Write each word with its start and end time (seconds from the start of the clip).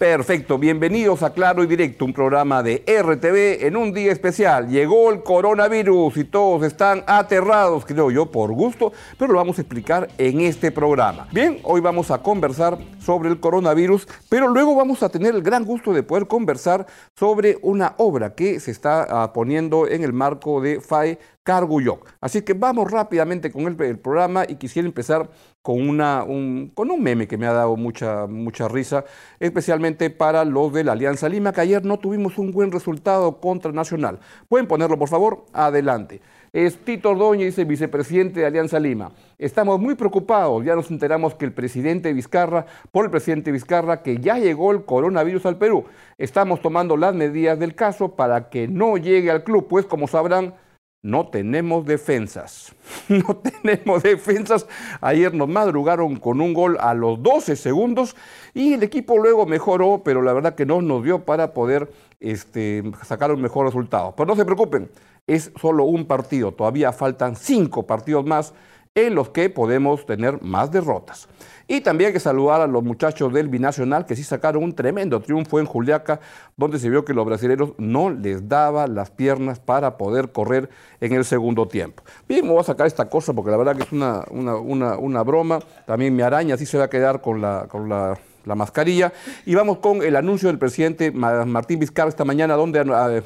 Perfecto, 0.00 0.56
bienvenidos 0.56 1.22
a 1.22 1.34
Claro 1.34 1.62
y 1.62 1.66
Directo, 1.66 2.06
un 2.06 2.14
programa 2.14 2.62
de 2.62 2.82
RTV 2.86 3.66
en 3.66 3.76
un 3.76 3.92
día 3.92 4.12
especial. 4.12 4.66
Llegó 4.70 5.10
el 5.10 5.22
coronavirus 5.22 6.16
y 6.16 6.24
todos 6.24 6.62
están 6.62 7.04
aterrados, 7.06 7.84
creo 7.84 8.10
yo, 8.10 8.30
por 8.30 8.50
gusto, 8.52 8.94
pero 9.18 9.34
lo 9.34 9.38
vamos 9.38 9.58
a 9.58 9.60
explicar 9.60 10.08
en 10.16 10.40
este 10.40 10.72
programa. 10.72 11.28
Bien, 11.32 11.58
hoy 11.64 11.82
vamos 11.82 12.10
a 12.10 12.22
conversar 12.22 12.78
sobre 12.98 13.28
el 13.28 13.40
coronavirus, 13.40 14.08
pero 14.30 14.48
luego 14.48 14.74
vamos 14.74 15.02
a 15.02 15.10
tener 15.10 15.34
el 15.34 15.42
gran 15.42 15.66
gusto 15.66 15.92
de 15.92 16.02
poder 16.02 16.26
conversar 16.26 16.86
sobre 17.14 17.58
una 17.60 17.92
obra 17.98 18.34
que 18.34 18.58
se 18.58 18.70
está 18.70 19.06
ah, 19.06 19.34
poniendo 19.34 19.86
en 19.86 20.02
el 20.02 20.14
marco 20.14 20.62
de 20.62 20.80
FAE 20.80 21.18
Carguyoc. 21.42 22.08
Así 22.22 22.40
que 22.40 22.54
vamos 22.54 22.90
rápidamente 22.90 23.50
con 23.50 23.66
el 23.66 23.98
programa 23.98 24.44
y 24.48 24.56
quisiera 24.56 24.86
empezar 24.86 25.28
con, 25.62 25.88
una, 25.88 26.24
un, 26.24 26.70
con 26.74 26.90
un 26.90 27.02
meme 27.02 27.28
que 27.28 27.36
me 27.36 27.46
ha 27.46 27.52
dado 27.52 27.76
mucha, 27.76 28.26
mucha 28.26 28.68
risa, 28.68 29.04
especialmente 29.38 30.08
para 30.10 30.44
los 30.44 30.72
de 30.72 30.84
la 30.84 30.92
Alianza 30.92 31.28
Lima, 31.28 31.52
que 31.52 31.60
ayer 31.60 31.84
no 31.84 31.98
tuvimos 31.98 32.38
un 32.38 32.50
buen 32.50 32.72
resultado 32.72 33.40
contra 33.40 33.72
Nacional. 33.72 34.20
¿Pueden 34.48 34.66
ponerlo, 34.66 34.98
por 34.98 35.08
favor? 35.08 35.44
Adelante. 35.52 36.20
Es 36.52 36.78
Tito 36.78 37.10
Ordóñez, 37.10 37.46
dice 37.46 37.64
vicepresidente 37.64 38.40
de 38.40 38.46
Alianza 38.46 38.80
Lima. 38.80 39.12
Estamos 39.38 39.78
muy 39.78 39.94
preocupados, 39.94 40.64
ya 40.64 40.74
nos 40.74 40.90
enteramos 40.90 41.34
que 41.36 41.44
el 41.44 41.52
presidente 41.52 42.12
Vizcarra, 42.12 42.66
por 42.90 43.04
el 43.04 43.10
presidente 43.10 43.52
Vizcarra, 43.52 44.02
que 44.02 44.18
ya 44.18 44.38
llegó 44.38 44.72
el 44.72 44.84
coronavirus 44.84 45.46
al 45.46 45.58
Perú. 45.58 45.84
Estamos 46.18 46.60
tomando 46.60 46.96
las 46.96 47.14
medidas 47.14 47.58
del 47.58 47.76
caso 47.76 48.16
para 48.16 48.48
que 48.48 48.66
no 48.66 48.96
llegue 48.96 49.30
al 49.30 49.44
club, 49.44 49.68
pues 49.68 49.86
como 49.86 50.08
sabrán, 50.08 50.54
no 51.02 51.28
tenemos 51.28 51.84
defensas. 51.86 52.72
No 53.08 53.36
tenemos 53.36 54.02
defensas. 54.02 54.66
Ayer 55.00 55.34
nos 55.34 55.48
madrugaron 55.48 56.16
con 56.16 56.40
un 56.40 56.54
gol 56.54 56.76
a 56.80 56.94
los 56.94 57.20
12 57.22 57.56
segundos 57.56 58.14
y 58.54 58.74
el 58.74 58.82
equipo 58.82 59.18
luego 59.18 59.46
mejoró, 59.46 60.02
pero 60.04 60.22
la 60.22 60.32
verdad 60.32 60.54
que 60.54 60.66
no 60.66 60.80
nos 60.80 61.02
dio 61.02 61.24
para 61.24 61.52
poder 61.52 61.90
este, 62.20 62.84
sacar 63.04 63.32
un 63.32 63.42
mejor 63.42 63.66
resultado. 63.66 64.14
Pero 64.16 64.26
no 64.26 64.36
se 64.36 64.44
preocupen, 64.44 64.88
es 65.26 65.50
solo 65.60 65.84
un 65.84 66.06
partido. 66.06 66.52
Todavía 66.52 66.92
faltan 66.92 67.34
cinco 67.34 67.84
partidos 67.86 68.24
más 68.24 68.54
en 68.94 69.14
los 69.14 69.30
que 69.30 69.50
podemos 69.50 70.04
tener 70.04 70.42
más 70.42 70.70
derrotas. 70.70 71.28
Y 71.68 71.82
también 71.82 72.08
hay 72.08 72.12
que 72.12 72.18
saludar 72.18 72.60
a 72.60 72.66
los 72.66 72.82
muchachos 72.82 73.32
del 73.32 73.48
Binacional 73.48 74.04
que 74.04 74.16
sí 74.16 74.24
sacaron 74.24 74.64
un 74.64 74.74
tremendo 74.74 75.20
triunfo 75.20 75.60
en 75.60 75.66
Juliaca, 75.66 76.18
donde 76.56 76.80
se 76.80 76.90
vio 76.90 77.04
que 77.04 77.14
los 77.14 77.24
brasileños 77.24 77.74
no 77.78 78.10
les 78.10 78.48
daba 78.48 78.88
las 78.88 79.12
piernas 79.12 79.60
para 79.60 79.96
poder 79.96 80.32
correr 80.32 80.68
en 81.00 81.12
el 81.12 81.24
segundo 81.24 81.68
tiempo. 81.68 82.02
Bien, 82.28 82.44
me 82.44 82.50
voy 82.50 82.60
a 82.60 82.64
sacar 82.64 82.88
esta 82.88 83.08
cosa 83.08 83.32
porque 83.32 83.52
la 83.52 83.56
verdad 83.56 83.76
que 83.76 83.84
es 83.84 83.92
una, 83.92 84.24
una, 84.28 85.22
broma. 85.22 85.60
También 85.86 86.16
mi 86.16 86.22
araña 86.22 86.56
sí 86.56 86.66
se 86.66 86.76
va 86.76 86.84
a 86.84 86.90
quedar 86.90 87.20
con 87.20 87.40
la, 87.40 87.68
con 87.68 87.88
la, 87.88 88.18
la 88.44 88.54
mascarilla. 88.56 89.12
Y 89.46 89.54
vamos 89.54 89.78
con 89.78 90.02
el 90.02 90.16
anuncio 90.16 90.48
del 90.48 90.58
presidente 90.58 91.12
Martín 91.12 91.78
Vizcarra 91.78 92.08
esta 92.08 92.24
mañana, 92.24 92.54
donde 92.54 92.80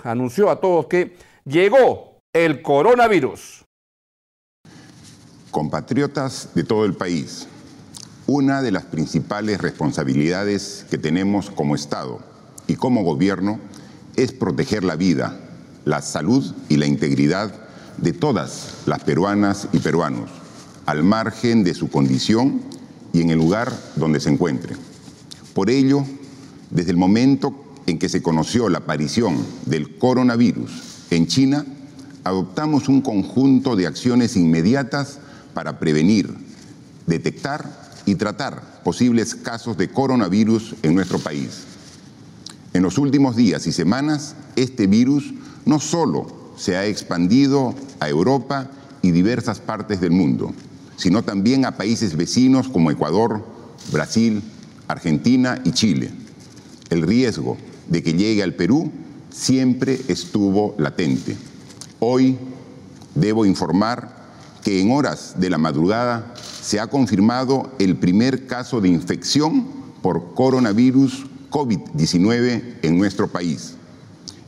anunció 0.05 0.51
a 0.51 0.61
todos 0.61 0.85
que 0.87 1.17
llegó 1.47 2.21
el 2.35 2.61
coronavirus. 2.61 3.64
Compatriotas 5.55 6.49
de 6.57 6.65
todo 6.65 6.85
el 6.85 6.95
país 6.95 7.47
una 8.27 8.61
de 8.61 8.73
las 8.73 8.83
principales 8.87 9.61
responsabilidades 9.61 10.85
que 10.91 10.99
tenemos 10.99 11.49
como 11.49 11.77
Estado 11.77 12.19
y 12.67 12.75
como 12.75 13.05
Gobierno 13.05 13.61
es 14.17 14.33
proteger 14.33 14.83
la 14.83 14.97
vida, 14.97 15.39
la 15.85 16.03
salud 16.03 16.45
y 16.69 16.77
la 16.77 16.87
integridad 16.87 17.55
de 17.99 18.13
todas 18.13 18.79
las 18.87 19.05
peruanas 19.05 19.69
y 19.73 19.79
peruanos, 19.79 20.29
al 20.87 21.05
margen 21.05 21.63
de 21.63 21.75
su 21.75 21.89
condición 21.89 22.61
y 23.13 23.21
en 23.21 23.31
el 23.31 23.39
lugar 23.39 23.73
donde 23.95 24.19
se 24.19 24.31
encuentren. 24.31 24.77
Por 25.55 25.71
ello, 25.71 26.05
desde 26.73 26.91
el 26.91 26.97
momento 26.97 27.55
en 27.87 28.01
que 28.01 28.09
se 28.09 28.25
conoció 28.25 28.69
la 28.69 28.79
aparición 28.79 29.37
del 29.67 29.99
coronavirus 29.99 30.73
en 31.11 31.29
China, 31.29 31.65
adoptamos 32.25 32.89
un 32.89 33.03
conjunto 33.03 33.77
de 33.77 33.87
acciones 33.87 34.37
inmediatas 34.37 35.21
para 35.55 35.79
prevenir, 35.79 36.35
detectar 37.07 37.85
y 38.07 38.17
tratar 38.17 38.83
posibles 38.85 39.35
casos 39.35 39.77
de 39.77 39.89
coronavirus 39.89 40.75
en 40.83 40.95
nuestro 40.95 41.19
país. 41.19 41.63
En 42.75 42.83
los 42.83 42.99
últimos 42.99 43.37
días 43.37 43.67
y 43.67 43.73
semanas, 43.73 44.35
este 44.57 44.87
virus 44.87 45.33
no 45.65 45.81
solo 45.81 46.27
se 46.57 46.77
ha 46.77 46.87
expandido 46.87 47.75
a 48.01 48.09
Europa 48.09 48.71
y 49.01 49.13
diversas 49.13 49.61
partes 49.61 50.01
del 50.01 50.11
mundo, 50.11 50.53
sino 50.97 51.23
también 51.23 51.65
a 51.65 51.77
países 51.77 52.17
vecinos 52.17 52.69
como 52.69 52.91
Ecuador, 52.91 53.45
Brasil, 53.93 54.43
Argentina 54.89 55.61
y 55.65 55.73
Chile. 55.73 56.11
El 56.91 57.03
riesgo 57.03 57.57
de 57.89 58.03
que 58.03 58.15
llegue 58.15 58.43
al 58.43 58.55
Perú 58.55 58.91
siempre 59.31 60.01
estuvo 60.09 60.75
latente. 60.79 61.37
Hoy 62.01 62.37
debo 63.15 63.47
informar 63.47 64.24
que 64.65 64.81
en 64.81 64.91
horas 64.91 65.35
de 65.37 65.51
la 65.51 65.59
madrugada 65.59 66.35
se 66.63 66.81
ha 66.81 66.87
confirmado 66.87 67.71
el 67.79 67.97
primer 67.97 68.47
caso 68.47 68.81
de 68.81 68.89
infección 68.89 69.67
por 70.03 70.33
coronavirus 70.35 71.27
COVID-19 71.51 72.79
en 72.83 72.99
nuestro 72.99 73.29
país, 73.29 73.75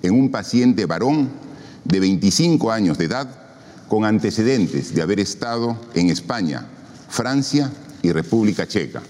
en 0.02 0.14
un 0.14 0.30
paciente 0.30 0.86
varón 0.86 1.28
de 1.84 2.00
25 2.00 2.72
años 2.72 2.96
de 2.96 3.04
edad 3.04 3.28
con 3.88 4.06
antecedentes 4.06 4.94
de 4.94 5.02
haber 5.02 5.20
estado 5.20 5.78
en 5.94 6.08
España, 6.08 6.66
Francia 7.08 7.70
y 8.02 8.10
República 8.10 8.66
Checa. 8.66 9.02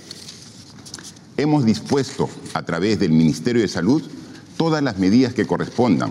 Hemos 1.36 1.64
dispuesto 1.64 2.28
a 2.52 2.64
través 2.64 2.98
del 2.98 3.12
Ministerio 3.12 3.62
de 3.62 3.68
Salud 3.68 4.02
todas 4.56 4.82
las 4.82 4.98
medidas 4.98 5.34
que 5.34 5.46
correspondan 5.46 6.10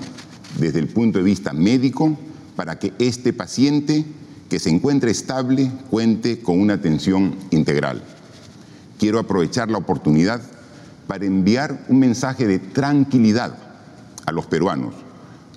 desde 0.57 0.79
el 0.79 0.87
punto 0.87 1.17
de 1.17 1.25
vista 1.25 1.51
médico 1.51 2.17
para 2.55 2.79
que 2.79 2.93
este 2.97 3.33
paciente 3.33 4.05
que 4.49 4.59
se 4.59 4.69
encuentre 4.69 5.11
estable 5.11 5.71
cuente 5.89 6.39
con 6.39 6.59
una 6.59 6.75
atención 6.75 7.35
integral. 7.51 8.01
Quiero 8.99 9.19
aprovechar 9.19 9.69
la 9.69 9.77
oportunidad 9.77 10.41
para 11.07 11.25
enviar 11.25 11.85
un 11.89 11.99
mensaje 11.99 12.47
de 12.47 12.59
tranquilidad 12.59 13.55
a 14.25 14.31
los 14.31 14.45
peruanos. 14.45 14.93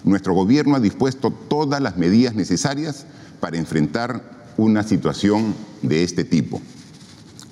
Nuestro 0.05 0.35
gobierno 0.35 0.77
ha 0.77 0.81
dispuesto 0.81 1.31
todas 1.31 1.81
las 1.81 1.97
medidas 1.97 2.35
necesarias 2.35 3.07
para 3.41 3.59
enfrentar 3.59 4.23
una 4.57 4.83
situación 4.83 5.55
de 5.83 6.03
este 6.03 6.25
tipo. 6.25 6.61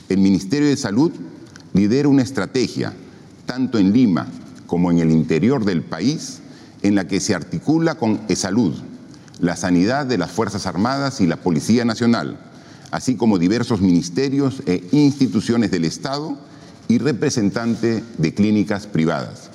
El 0.08 0.18
Ministerio 0.18 0.68
de 0.68 0.76
Salud 0.76 1.12
lidera 1.72 2.08
una 2.08 2.22
estrategia, 2.22 2.92
tanto 3.44 3.78
en 3.78 3.92
Lima 3.92 4.26
como 4.66 4.90
en 4.90 4.98
el 4.98 5.10
interior 5.10 5.64
del 5.64 5.82
país, 5.82 6.40
en 6.82 6.94
la 6.94 7.06
que 7.06 7.20
se 7.20 7.34
articula 7.34 7.96
con 7.96 8.20
eSalud, 8.28 8.74
la 9.38 9.56
sanidad 9.56 10.06
de 10.06 10.18
las 10.18 10.30
Fuerzas 10.30 10.66
Armadas 10.66 11.20
y 11.20 11.26
la 11.26 11.36
Policía 11.36 11.84
Nacional, 11.84 12.38
así 12.90 13.16
como 13.16 13.38
diversos 13.38 13.80
ministerios 13.80 14.62
e 14.66 14.86
instituciones 14.92 15.70
del 15.70 15.84
Estado 15.84 16.36
y 16.88 16.98
representantes 16.98 18.02
de 18.18 18.34
clínicas 18.34 18.86
privadas. 18.86 19.50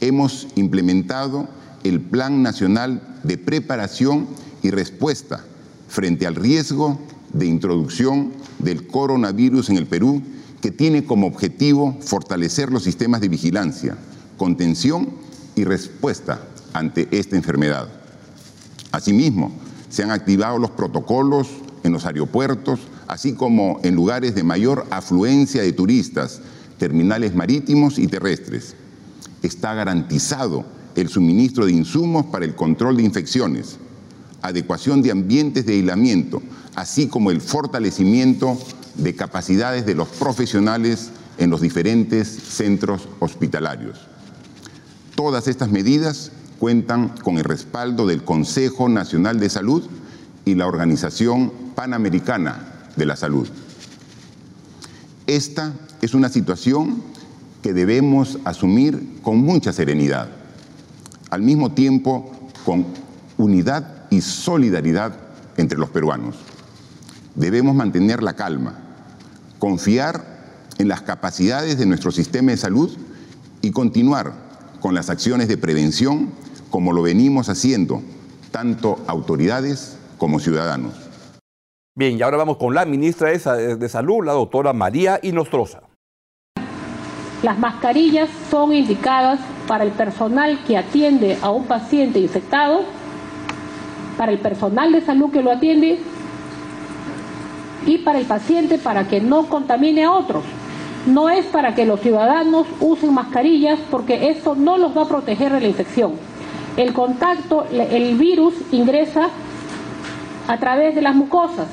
Hemos 0.00 0.48
implementado 0.56 1.48
el 1.84 2.00
Plan 2.00 2.42
Nacional 2.42 3.00
de 3.22 3.38
Preparación 3.38 4.26
y 4.62 4.70
Respuesta 4.70 5.44
frente 5.88 6.26
al 6.26 6.34
riesgo 6.34 7.00
de 7.32 7.46
introducción 7.46 8.32
del 8.58 8.86
coronavirus 8.86 9.70
en 9.70 9.76
el 9.76 9.86
Perú, 9.86 10.22
que 10.60 10.70
tiene 10.70 11.04
como 11.04 11.26
objetivo 11.26 11.96
fortalecer 12.00 12.70
los 12.70 12.84
sistemas 12.84 13.20
de 13.20 13.28
vigilancia, 13.28 13.96
contención 14.36 15.10
y 15.54 15.64
respuesta 15.64 16.40
ante 16.72 17.08
esta 17.10 17.36
enfermedad. 17.36 18.01
Asimismo, 18.92 19.50
se 19.88 20.02
han 20.02 20.10
activado 20.10 20.58
los 20.58 20.70
protocolos 20.70 21.48
en 21.82 21.92
los 21.92 22.06
aeropuertos, 22.06 22.80
así 23.08 23.32
como 23.32 23.80
en 23.82 23.94
lugares 23.94 24.34
de 24.34 24.44
mayor 24.44 24.86
afluencia 24.90 25.62
de 25.62 25.72
turistas, 25.72 26.40
terminales 26.78 27.34
marítimos 27.34 27.98
y 27.98 28.06
terrestres. 28.06 28.74
Está 29.42 29.74
garantizado 29.74 30.64
el 30.94 31.08
suministro 31.08 31.66
de 31.66 31.72
insumos 31.72 32.26
para 32.26 32.44
el 32.44 32.54
control 32.54 32.98
de 32.98 33.02
infecciones, 33.02 33.78
adecuación 34.42 35.02
de 35.02 35.10
ambientes 35.10 35.66
de 35.66 35.74
aislamiento, 35.74 36.42
así 36.74 37.06
como 37.06 37.30
el 37.30 37.40
fortalecimiento 37.40 38.58
de 38.96 39.14
capacidades 39.14 39.86
de 39.86 39.94
los 39.94 40.08
profesionales 40.08 41.10
en 41.38 41.50
los 41.50 41.60
diferentes 41.60 42.28
centros 42.28 43.08
hospitalarios. 43.20 43.98
Todas 45.16 45.48
estas 45.48 45.70
medidas 45.70 46.30
cuentan 46.62 47.08
con 47.24 47.38
el 47.38 47.42
respaldo 47.42 48.06
del 48.06 48.22
Consejo 48.22 48.88
Nacional 48.88 49.40
de 49.40 49.48
Salud 49.48 49.82
y 50.44 50.54
la 50.54 50.68
Organización 50.68 51.52
Panamericana 51.74 52.84
de 52.94 53.04
la 53.04 53.16
Salud. 53.16 53.48
Esta 55.26 55.72
es 56.02 56.14
una 56.14 56.28
situación 56.28 57.02
que 57.64 57.72
debemos 57.72 58.38
asumir 58.44 59.18
con 59.22 59.38
mucha 59.38 59.72
serenidad, 59.72 60.28
al 61.30 61.42
mismo 61.42 61.72
tiempo 61.72 62.30
con 62.64 62.86
unidad 63.38 64.04
y 64.10 64.20
solidaridad 64.20 65.16
entre 65.56 65.80
los 65.80 65.90
peruanos. 65.90 66.36
Debemos 67.34 67.74
mantener 67.74 68.22
la 68.22 68.34
calma, 68.34 68.78
confiar 69.58 70.24
en 70.78 70.86
las 70.86 71.02
capacidades 71.02 71.76
de 71.76 71.86
nuestro 71.86 72.12
sistema 72.12 72.52
de 72.52 72.56
salud 72.56 72.96
y 73.62 73.72
continuar 73.72 74.32
con 74.78 74.94
las 74.94 75.10
acciones 75.10 75.48
de 75.48 75.56
prevención 75.56 76.40
como 76.72 76.94
lo 76.94 77.02
venimos 77.02 77.50
haciendo, 77.50 78.02
tanto 78.50 78.98
autoridades 79.06 79.98
como 80.16 80.40
ciudadanos. 80.40 80.94
Bien, 81.94 82.18
y 82.18 82.22
ahora 82.22 82.38
vamos 82.38 82.56
con 82.56 82.74
la 82.74 82.86
ministra 82.86 83.28
de 83.28 83.88
Salud, 83.88 84.24
la 84.24 84.32
doctora 84.32 84.72
María 84.72 85.20
Inostroza. 85.22 85.82
Las 87.42 87.58
mascarillas 87.58 88.30
son 88.50 88.72
indicadas 88.72 89.38
para 89.68 89.84
el 89.84 89.90
personal 89.90 90.64
que 90.66 90.78
atiende 90.78 91.36
a 91.42 91.50
un 91.50 91.66
paciente 91.66 92.18
infectado, 92.18 92.84
para 94.16 94.32
el 94.32 94.38
personal 94.38 94.92
de 94.92 95.02
salud 95.02 95.30
que 95.30 95.42
lo 95.42 95.52
atiende 95.52 95.98
y 97.84 97.98
para 97.98 98.18
el 98.18 98.24
paciente 98.24 98.78
para 98.78 99.08
que 99.08 99.20
no 99.20 99.46
contamine 99.48 100.04
a 100.04 100.12
otros. 100.12 100.42
No 101.06 101.28
es 101.28 101.44
para 101.46 101.74
que 101.74 101.84
los 101.84 102.00
ciudadanos 102.00 102.66
usen 102.80 103.12
mascarillas 103.12 103.78
porque 103.90 104.30
esto 104.30 104.54
no 104.54 104.78
los 104.78 104.96
va 104.96 105.02
a 105.02 105.08
proteger 105.08 105.52
de 105.52 105.60
la 105.60 105.68
infección. 105.68 106.31
El 106.76 106.92
contacto, 106.92 107.66
el 107.70 108.16
virus 108.16 108.54
ingresa 108.72 109.28
a 110.48 110.58
través 110.58 110.94
de 110.94 111.02
las 111.02 111.14
mucosas, 111.14 111.68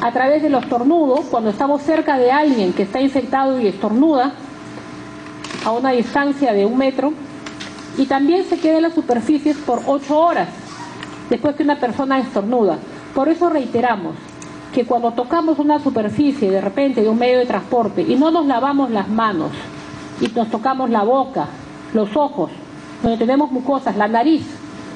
a 0.00 0.12
través 0.12 0.42
de 0.42 0.50
los 0.50 0.62
estornudos, 0.62 1.20
cuando 1.30 1.50
estamos 1.50 1.82
cerca 1.82 2.16
de 2.18 2.30
alguien 2.30 2.72
que 2.72 2.84
está 2.84 3.00
infectado 3.00 3.60
y 3.60 3.66
estornuda, 3.66 4.32
a 5.64 5.72
una 5.72 5.90
distancia 5.90 6.52
de 6.52 6.66
un 6.66 6.76
metro, 6.76 7.12
y 7.98 8.06
también 8.06 8.44
se 8.44 8.58
queda 8.58 8.76
en 8.76 8.82
las 8.82 8.94
superficies 8.94 9.56
por 9.58 9.80
ocho 9.86 10.18
horas 10.18 10.48
después 11.28 11.56
que 11.56 11.62
una 11.62 11.78
persona 11.78 12.18
estornuda. 12.18 12.78
Por 13.14 13.28
eso 13.28 13.48
reiteramos 13.50 14.14
que 14.72 14.86
cuando 14.86 15.12
tocamos 15.12 15.58
una 15.58 15.78
superficie 15.78 16.50
de 16.50 16.60
repente 16.60 17.02
de 17.02 17.08
un 17.08 17.18
medio 17.18 17.38
de 17.38 17.46
transporte 17.46 18.02
y 18.02 18.16
no 18.16 18.30
nos 18.30 18.46
lavamos 18.46 18.90
las 18.90 19.08
manos 19.08 19.50
y 20.20 20.28
nos 20.28 20.48
tocamos 20.50 20.88
la 20.88 21.02
boca, 21.02 21.46
los 21.92 22.16
ojos, 22.16 22.50
donde 23.02 23.18
tenemos 23.18 23.50
mucosas, 23.50 23.96
la 23.96 24.08
nariz, 24.08 24.46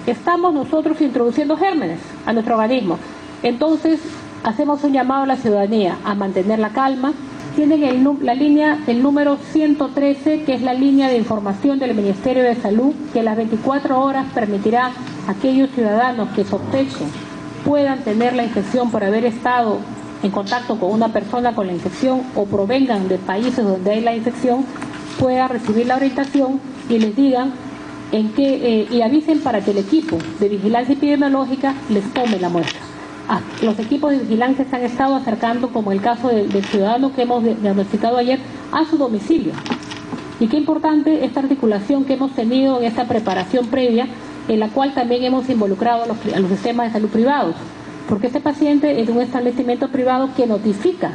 estamos 0.06 0.54
nosotros 0.54 1.00
introduciendo 1.00 1.56
gérmenes 1.56 2.00
a 2.24 2.32
nuestro 2.32 2.54
organismo. 2.54 2.98
Entonces, 3.42 4.00
Hacemos 4.46 4.84
un 4.84 4.92
llamado 4.92 5.24
a 5.24 5.26
la 5.26 5.36
ciudadanía 5.36 5.98
a 6.04 6.14
mantener 6.14 6.60
la 6.60 6.68
calma. 6.68 7.12
Tienen 7.56 8.04
la 8.22 8.32
línea, 8.32 8.78
el 8.86 9.02
número 9.02 9.38
113, 9.38 10.44
que 10.44 10.54
es 10.54 10.62
la 10.62 10.72
línea 10.72 11.08
de 11.08 11.18
información 11.18 11.80
del 11.80 11.96
Ministerio 11.96 12.44
de 12.44 12.54
Salud, 12.54 12.94
que 13.12 13.24
las 13.24 13.36
24 13.36 14.00
horas 14.00 14.24
permitirá 14.32 14.92
a 15.26 15.30
aquellos 15.32 15.70
ciudadanos 15.70 16.28
que 16.28 16.44
sospechen 16.44 17.08
puedan 17.64 18.04
tener 18.04 18.36
la 18.36 18.44
infección 18.44 18.92
por 18.92 19.02
haber 19.02 19.24
estado 19.24 19.78
en 20.22 20.30
contacto 20.30 20.78
con 20.78 20.92
una 20.92 21.08
persona 21.08 21.52
con 21.56 21.66
la 21.66 21.72
infección 21.72 22.22
o 22.36 22.44
provengan 22.44 23.08
de 23.08 23.18
países 23.18 23.64
donde 23.64 23.90
hay 23.90 24.00
la 24.00 24.14
infección, 24.14 24.64
puedan 25.18 25.48
recibir 25.48 25.88
la 25.88 25.96
orientación 25.96 26.60
y 26.88 27.00
les 27.00 27.16
digan 27.16 27.52
en 28.12 28.30
qué, 28.30 28.82
eh, 28.82 28.88
y 28.90 29.02
avisen 29.02 29.40
para 29.40 29.60
que 29.60 29.72
el 29.72 29.78
equipo 29.78 30.18
de 30.40 30.48
vigilancia 30.48 30.94
epidemiológica 30.94 31.74
les 31.88 32.04
tome 32.12 32.38
la 32.38 32.48
muestra 32.48 32.80
los 33.62 33.78
equipos 33.78 34.12
de 34.12 34.18
vigilancia 34.18 34.64
se 34.68 34.76
han 34.76 34.82
estado 34.82 35.16
acercando, 35.16 35.68
como 35.68 35.92
el 35.92 36.00
caso 36.00 36.28
del, 36.28 36.64
ciudadano 36.64 37.12
que 37.14 37.22
hemos 37.22 37.42
diagnosticado 37.42 38.18
ayer, 38.18 38.38
a 38.72 38.84
su 38.84 38.96
domicilio. 38.96 39.52
Y 40.38 40.48
qué 40.48 40.56
importante 40.58 41.24
esta 41.24 41.40
articulación 41.40 42.04
que 42.04 42.14
hemos 42.14 42.32
tenido 42.32 42.78
en 42.78 42.84
esta 42.84 43.06
preparación 43.06 43.66
previa, 43.66 44.06
en 44.48 44.60
la 44.60 44.68
cual 44.68 44.94
también 44.94 45.24
hemos 45.24 45.48
involucrado 45.48 46.04
a 46.04 46.06
los, 46.06 46.48
sistemas 46.48 46.86
de 46.86 46.92
salud 46.92 47.08
privados, 47.08 47.56
porque 48.08 48.28
este 48.28 48.40
paciente 48.40 49.00
es 49.00 49.06
de 49.06 49.12
un 49.12 49.20
establecimiento 49.20 49.88
privado 49.88 50.30
que 50.36 50.46
notifica 50.46 51.12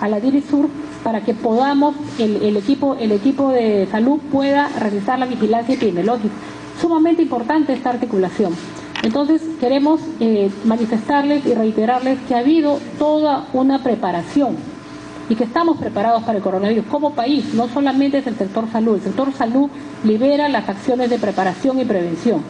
a 0.00 0.08
la 0.08 0.20
DIRISUR 0.20 0.68
para 1.02 1.22
que 1.22 1.34
podamos, 1.34 1.94
el, 2.18 2.56
equipo, 2.56 2.96
el 2.96 3.12
equipo 3.12 3.50
de 3.50 3.88
salud 3.90 4.18
pueda 4.30 4.68
realizar 4.78 5.18
la 5.18 5.26
vigilancia 5.26 5.74
epidemiológica. 5.74 6.34
Sumamente 6.80 7.22
importante 7.22 7.72
esta 7.72 7.90
articulación. 7.90 8.54
Entonces 9.02 9.42
queremos 9.58 10.00
eh, 10.20 10.50
manifestarles 10.64 11.46
y 11.46 11.54
reiterarles 11.54 12.18
que 12.28 12.34
ha 12.34 12.38
habido 12.38 12.78
toda 12.98 13.46
una 13.52 13.82
preparación 13.82 14.56
y 15.30 15.36
que 15.36 15.44
estamos 15.44 15.78
preparados 15.78 16.24
para 16.24 16.38
el 16.38 16.42
coronavirus 16.42 16.84
como 16.86 17.12
país, 17.12 17.54
no 17.54 17.68
solamente 17.68 18.18
es 18.18 18.26
el 18.26 18.36
sector 18.36 18.70
salud, 18.70 18.96
el 18.96 19.02
sector 19.02 19.32
salud 19.32 19.70
libera 20.04 20.48
las 20.48 20.68
acciones 20.68 21.08
de 21.08 21.18
preparación 21.18 21.78
y 21.78 21.84
prevención 21.84 22.42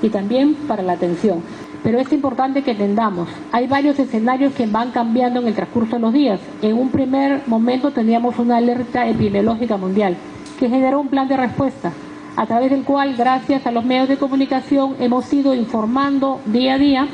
y 0.00 0.08
también 0.08 0.54
para 0.54 0.82
la 0.82 0.92
atención. 0.92 1.42
Pero 1.82 1.98
es 1.98 2.12
importante 2.12 2.62
que 2.62 2.72
entendamos, 2.72 3.28
hay 3.52 3.66
varios 3.66 3.98
escenarios 3.98 4.52
que 4.52 4.66
van 4.66 4.90
cambiando 4.90 5.40
en 5.40 5.46
el 5.46 5.54
transcurso 5.54 5.96
de 5.96 6.02
los 6.02 6.12
días. 6.12 6.40
En 6.60 6.76
un 6.76 6.90
primer 6.90 7.42
momento 7.46 7.90
teníamos 7.90 8.38
una 8.38 8.58
alerta 8.58 9.08
epidemiológica 9.08 9.76
mundial 9.76 10.16
que 10.58 10.68
generó 10.68 11.00
un 11.00 11.08
plan 11.08 11.26
de 11.26 11.38
respuesta 11.38 11.92
a 12.36 12.46
través 12.46 12.70
del 12.70 12.84
cual, 12.84 13.16
gracias 13.16 13.66
a 13.66 13.70
los 13.70 13.84
medios 13.84 14.08
de 14.08 14.16
comunicación, 14.16 14.96
hemos 15.00 15.32
ido 15.32 15.54
informando 15.54 16.40
día 16.46 16.74
a 16.74 16.78
día, 16.78 17.08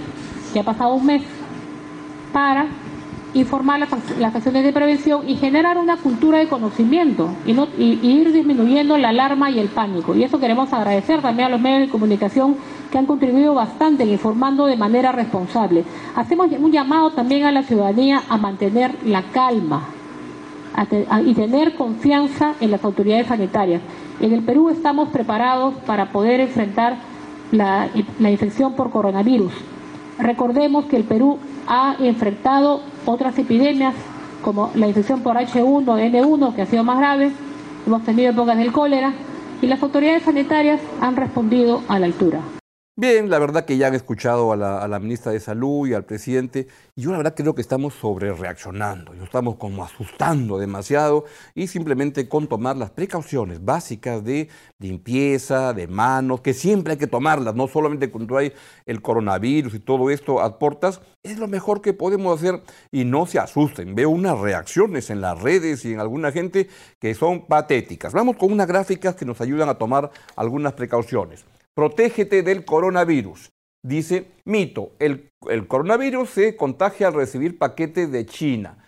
que 0.52 0.60
ha 0.60 0.62
pasado 0.62 0.94
un 0.94 1.06
mes, 1.06 1.22
para 2.32 2.66
informar 3.34 3.80
las, 3.80 3.92
acciones 4.34 4.64
de 4.64 4.72
prevención 4.72 5.28
y 5.28 5.36
generar 5.36 5.78
una 5.78 5.96
cultura 5.96 6.38
de 6.38 6.48
conocimiento 6.48 7.28
y, 7.44 7.52
no, 7.52 7.68
ir 7.76 8.32
disminuyendo 8.32 8.96
la 8.98 9.10
alarma 9.10 9.50
y 9.50 9.58
el 9.58 9.68
pánico. 9.68 10.14
Y 10.14 10.22
eso 10.22 10.38
queremos 10.38 10.72
agradecer 10.72 11.20
también 11.22 11.48
a 11.48 11.50
los 11.50 11.60
medios 11.60 11.80
de 11.80 11.88
comunicación 11.88 12.56
que 12.96 13.00
han 13.00 13.04
contribuido 13.04 13.52
bastante 13.52 14.06
informando 14.06 14.64
de 14.64 14.78
manera 14.78 15.12
responsable. 15.12 15.84
Hacemos 16.14 16.48
un 16.58 16.72
llamado 16.72 17.10
también 17.10 17.44
a 17.44 17.52
la 17.52 17.62
ciudadanía 17.62 18.22
a 18.26 18.38
mantener 18.38 18.94
la 19.04 19.22
calma 19.32 19.82
y 21.26 21.34
tener 21.34 21.74
confianza 21.74 22.54
en 22.58 22.70
las 22.70 22.82
autoridades 22.82 23.26
sanitarias. 23.26 23.82
En 24.18 24.32
el 24.32 24.42
Perú 24.42 24.70
estamos 24.70 25.10
preparados 25.10 25.74
para 25.84 26.10
poder 26.10 26.40
enfrentar 26.40 26.96
la, 27.52 27.90
infección 28.18 28.72
por 28.72 28.88
coronavirus. 28.88 29.52
Recordemos 30.18 30.86
que 30.86 30.96
el 30.96 31.04
Perú 31.04 31.36
ha 31.66 31.96
enfrentado 32.00 32.80
otras 33.04 33.38
epidemias 33.38 33.94
como 34.40 34.70
la 34.74 34.88
infección 34.88 35.20
por 35.20 35.36
H1N1 35.36 36.54
que 36.54 36.62
ha 36.62 36.66
sido 36.66 36.82
más 36.82 36.96
grave, 36.96 37.30
hemos 37.86 38.02
tenido 38.04 38.30
épocas 38.30 38.56
del 38.56 38.72
cólera 38.72 39.12
y 39.60 39.66
las 39.66 39.82
autoridades 39.82 40.22
sanitarias 40.22 40.80
han 41.02 41.14
respondido 41.14 41.82
a 41.88 41.98
la 41.98 42.06
altura. 42.06 42.55
Bien, 42.98 43.28
la 43.28 43.38
verdad 43.38 43.66
que 43.66 43.76
ya 43.76 43.88
han 43.88 43.94
escuchado 43.94 44.52
a 44.52 44.56
la, 44.56 44.98
ministra 44.98 45.30
de 45.30 45.38
Salud 45.38 45.86
y 45.86 45.92
al 45.92 46.06
presidente, 46.06 46.66
y 46.94 47.02
yo 47.02 47.10
la 47.10 47.18
verdad 47.18 47.34
creo 47.36 47.54
que 47.54 47.60
estamos 47.60 47.92
sobre 47.92 48.32
reaccionando, 48.32 49.12
nos 49.12 49.24
estamos 49.24 49.56
como 49.56 49.84
asustando 49.84 50.56
demasiado, 50.58 51.26
y 51.54 51.66
simplemente 51.66 52.26
con 52.26 52.46
tomar 52.48 52.78
las 52.78 52.90
precauciones 52.90 53.62
básicas 53.62 54.24
de 54.24 54.48
limpieza, 54.78 55.74
de 55.74 55.88
manos, 55.88 56.40
que 56.40 56.54
siempre 56.54 56.94
hay 56.94 56.98
que 56.98 57.06
tomarlas, 57.06 57.54
no 57.54 57.68
solamente 57.68 58.10
cuando 58.10 58.38
hay 58.38 58.54
el 58.86 59.02
coronavirus 59.02 59.74
y 59.74 59.80
todo 59.80 60.08
esto 60.08 60.40
a 60.40 60.56
es 61.22 61.36
lo 61.36 61.48
mejor 61.48 61.82
que 61.82 61.92
podemos 61.92 62.40
hacer, 62.40 62.62
y 62.90 63.04
no 63.04 63.26
se 63.26 63.38
asusten. 63.38 63.94
Veo 63.94 64.08
unas 64.08 64.38
reacciones 64.38 65.10
en 65.10 65.20
las 65.20 65.38
redes 65.42 65.84
y 65.84 65.92
en 65.92 66.00
alguna 66.00 66.32
gente 66.32 66.70
que 66.98 67.14
son 67.14 67.46
patéticas. 67.46 68.14
Vamos 68.14 68.36
con 68.36 68.50
unas 68.50 68.66
gráficas 68.66 69.16
que 69.16 69.26
nos 69.26 69.42
ayudan 69.42 69.68
a 69.68 69.74
tomar 69.74 70.10
algunas 70.34 70.72
precauciones. 70.72 71.44
Protégete 71.76 72.42
del 72.42 72.64
coronavirus. 72.64 73.50
Dice, 73.84 74.32
mito, 74.46 74.92
el, 74.98 75.30
coronavirus 75.68 76.30
se 76.30 76.56
contagia 76.56 77.08
al 77.08 77.14
recibir 77.14 77.58
paquetes 77.58 78.10
de 78.10 78.24
China. 78.24 78.78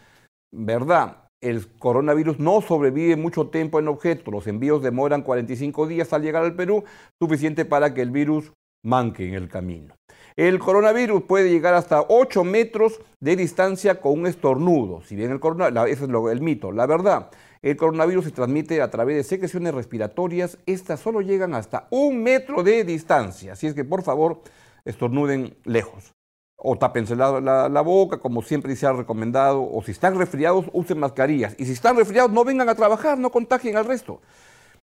¿Verdad? 0.51 1.29
El 1.43 1.69
coronavirus 1.79 2.39
no 2.39 2.63
sobrevive 2.63 3.15
mucho 3.17 3.49
tiempo 3.49 3.79
en 3.79 3.89
objeto. 3.89 4.31
Los 4.31 4.47
envíos 4.47 4.83
demoran 4.83 5.23
45 5.23 5.87
días 5.87 6.13
al 6.15 6.23
llegar 6.23 6.43
al 6.43 6.57
Perú, 6.57 6.83
suficiente 7.21 7.67
para 7.67 7.93
que 7.93 8.01
el 8.01 8.11
virus 8.11 8.53
manque 8.83 9.29
en 9.29 9.35
el 9.35 9.49
camino. 9.49 9.95
El 10.39 10.61
coronavirus 10.61 11.25
puede 11.25 11.51
llegar 11.51 11.75
hasta 11.75 12.01
8 12.01 12.45
metros 12.45 13.01
de 13.19 13.35
distancia 13.35 14.01
con 14.01 14.21
un 14.21 14.29
estornudo. 14.29 15.03
Si 15.03 15.17
bien 15.17 15.33
el 15.33 15.41
coronavirus, 15.41 15.91
ese 15.91 16.05
es 16.05 16.11
el 16.31 16.41
mito. 16.41 16.71
La 16.71 16.87
verdad, 16.87 17.31
el 17.61 17.77
coronavirus 17.77 18.27
se 18.27 18.31
transmite 18.31 18.81
a 18.81 18.89
través 18.89 19.17
de 19.17 19.25
secreciones 19.25 19.75
respiratorias. 19.75 20.57
Estas 20.65 21.01
solo 21.01 21.23
llegan 21.23 21.55
hasta 21.55 21.89
un 21.91 22.23
metro 22.23 22.63
de 22.63 22.85
distancia. 22.85 23.55
Así 23.55 23.67
es 23.67 23.75
que 23.75 23.85
por 23.85 24.05
favor 24.05 24.41
estornuden 24.85 25.57
lejos. 25.65 26.15
O 26.55 26.79
tápense 26.79 27.17
la, 27.17 27.81
boca, 27.81 28.19
como 28.19 28.41
siempre 28.43 28.77
se 28.77 28.87
ha 28.87 28.93
recomendado. 28.93 29.69
O 29.69 29.83
si 29.83 29.91
están 29.91 30.17
resfriados, 30.17 30.67
usen 30.73 31.01
mascarillas. 31.01 31.57
Y 31.59 31.65
si 31.65 31.73
están 31.73 31.97
resfriados, 31.97 32.31
no 32.31 32.45
vengan 32.45 32.69
a 32.69 32.77
trabajar, 32.77 33.19
no 33.19 33.31
contagien 33.33 33.77
al 33.77 33.87
resto. 33.87 34.21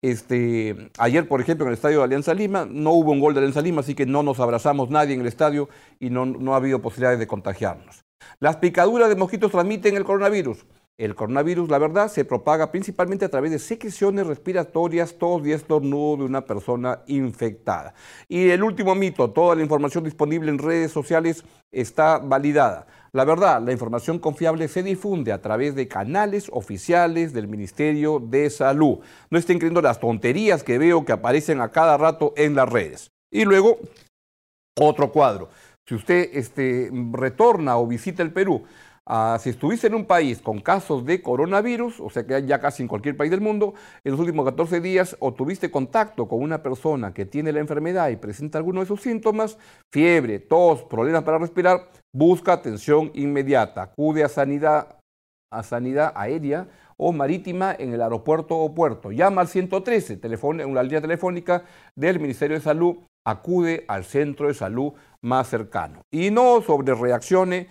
Este, 0.01 0.91
ayer, 0.97 1.27
por 1.27 1.41
ejemplo, 1.41 1.65
en 1.65 1.69
el 1.69 1.73
estadio 1.73 1.99
de 1.99 2.05
Alianza 2.05 2.33
Lima, 2.33 2.65
no 2.69 2.91
hubo 2.91 3.11
un 3.11 3.19
gol 3.19 3.33
de 3.33 3.39
Alianza 3.39 3.61
Lima, 3.61 3.81
así 3.81 3.95
que 3.95 4.05
no 4.05 4.23
nos 4.23 4.39
abrazamos 4.39 4.89
nadie 4.89 5.13
en 5.13 5.21
el 5.21 5.27
estadio 5.27 5.67
y 5.99 6.09
no, 6.09 6.25
no 6.25 6.53
ha 6.53 6.57
habido 6.57 6.81
posibilidades 6.81 7.19
de 7.19 7.27
contagiarnos. 7.27 8.05
Las 8.39 8.57
picaduras 8.57 9.09
de 9.09 9.15
mosquitos 9.15 9.51
transmiten 9.51 9.97
el 9.97 10.05
coronavirus. 10.05 10.65
El 10.97 11.15
coronavirus, 11.15 11.69
la 11.69 11.77
verdad, 11.77 12.09
se 12.09 12.25
propaga 12.25 12.71
principalmente 12.71 13.23
a 13.23 13.29
través 13.29 13.51
de 13.51 13.59
secreciones 13.59 14.27
respiratorias, 14.27 15.17
tos 15.17 15.45
y 15.47 15.53
estornudo 15.53 16.17
de 16.17 16.23
una 16.25 16.43
persona 16.43 17.03
infectada. 17.07 17.93
Y 18.27 18.49
el 18.49 18.63
último 18.63 18.95
mito, 18.95 19.29
toda 19.31 19.55
la 19.55 19.63
información 19.63 20.03
disponible 20.03 20.51
en 20.51 20.57
redes 20.57 20.91
sociales 20.91 21.45
está 21.71 22.17
validada. 22.17 22.85
La 23.11 23.25
verdad, 23.25 23.61
la 23.61 23.71
información 23.71 24.19
confiable 24.19 24.67
se 24.67 24.83
difunde 24.83 25.31
a 25.31 25.41
través 25.41 25.75
de 25.75 25.87
canales 25.87 26.49
oficiales 26.51 27.33
del 27.33 27.47
Ministerio 27.47 28.19
de 28.19 28.49
Salud. 28.49 28.99
No 29.29 29.39
estén 29.39 29.57
creyendo 29.57 29.81
las 29.81 29.99
tonterías 29.99 30.63
que 30.63 30.77
veo 30.77 31.05
que 31.05 31.11
aparecen 31.11 31.59
a 31.61 31.69
cada 31.69 31.97
rato 31.97 32.33
en 32.37 32.55
las 32.55 32.69
redes. 32.69 33.11
Y 33.31 33.45
luego, 33.45 33.79
otro 34.79 35.11
cuadro. 35.11 35.49
Si 35.87 35.95
usted 35.95 36.29
este, 36.33 36.91
retorna 37.13 37.77
o 37.77 37.87
visita 37.87 38.21
el 38.21 38.31
Perú, 38.31 38.63
Ah, 39.11 39.39
si 39.41 39.49
estuviste 39.49 39.87
en 39.87 39.95
un 39.95 40.05
país 40.05 40.39
con 40.39 40.59
casos 40.59 41.03
de 41.03 41.19
coronavirus, 41.19 41.99
o 41.99 42.11
sea 42.11 42.27
que 42.27 42.45
ya 42.45 42.59
casi 42.59 42.83
en 42.83 42.87
cualquier 42.87 43.17
país 43.17 43.31
del 43.31 43.41
mundo, 43.41 43.73
en 44.03 44.11
los 44.11 44.19
últimos 44.19 44.45
14 44.45 44.81
días 44.81 45.17
o 45.19 45.33
tuviste 45.33 45.71
contacto 45.71 46.27
con 46.27 46.43
una 46.43 46.61
persona 46.61 47.11
que 47.11 47.25
tiene 47.25 47.51
la 47.51 47.59
enfermedad 47.59 48.09
y 48.09 48.17
presenta 48.17 48.59
alguno 48.59 48.81
de 48.81 48.85
sus 48.85 49.01
síntomas, 49.01 49.57
fiebre, 49.91 50.37
tos, 50.37 50.83
problemas 50.83 51.23
para 51.23 51.39
respirar, 51.39 51.89
busca 52.13 52.53
atención 52.53 53.09
inmediata. 53.15 53.81
Acude 53.81 54.23
a 54.23 54.29
sanidad, 54.29 54.99
a 55.51 55.63
sanidad 55.63 56.13
aérea 56.15 56.67
o 56.95 57.11
marítima 57.11 57.75
en 57.79 57.95
el 57.95 58.03
aeropuerto 58.03 58.59
o 58.59 58.75
puerto. 58.75 59.11
Llama 59.11 59.41
al 59.41 59.47
113, 59.47 60.19
en 60.21 60.69
una 60.69 60.83
línea 60.83 61.01
telefónica 61.01 61.63
del 61.95 62.19
Ministerio 62.19 62.57
de 62.57 62.61
Salud. 62.61 62.97
Acude 63.25 63.85
al 63.87 64.05
centro 64.05 64.47
de 64.47 64.53
salud 64.53 64.93
más 65.21 65.49
cercano. 65.49 66.01
Y 66.11 66.31
no 66.31 66.61
sobre 66.61 66.95
reacciones 66.95 67.67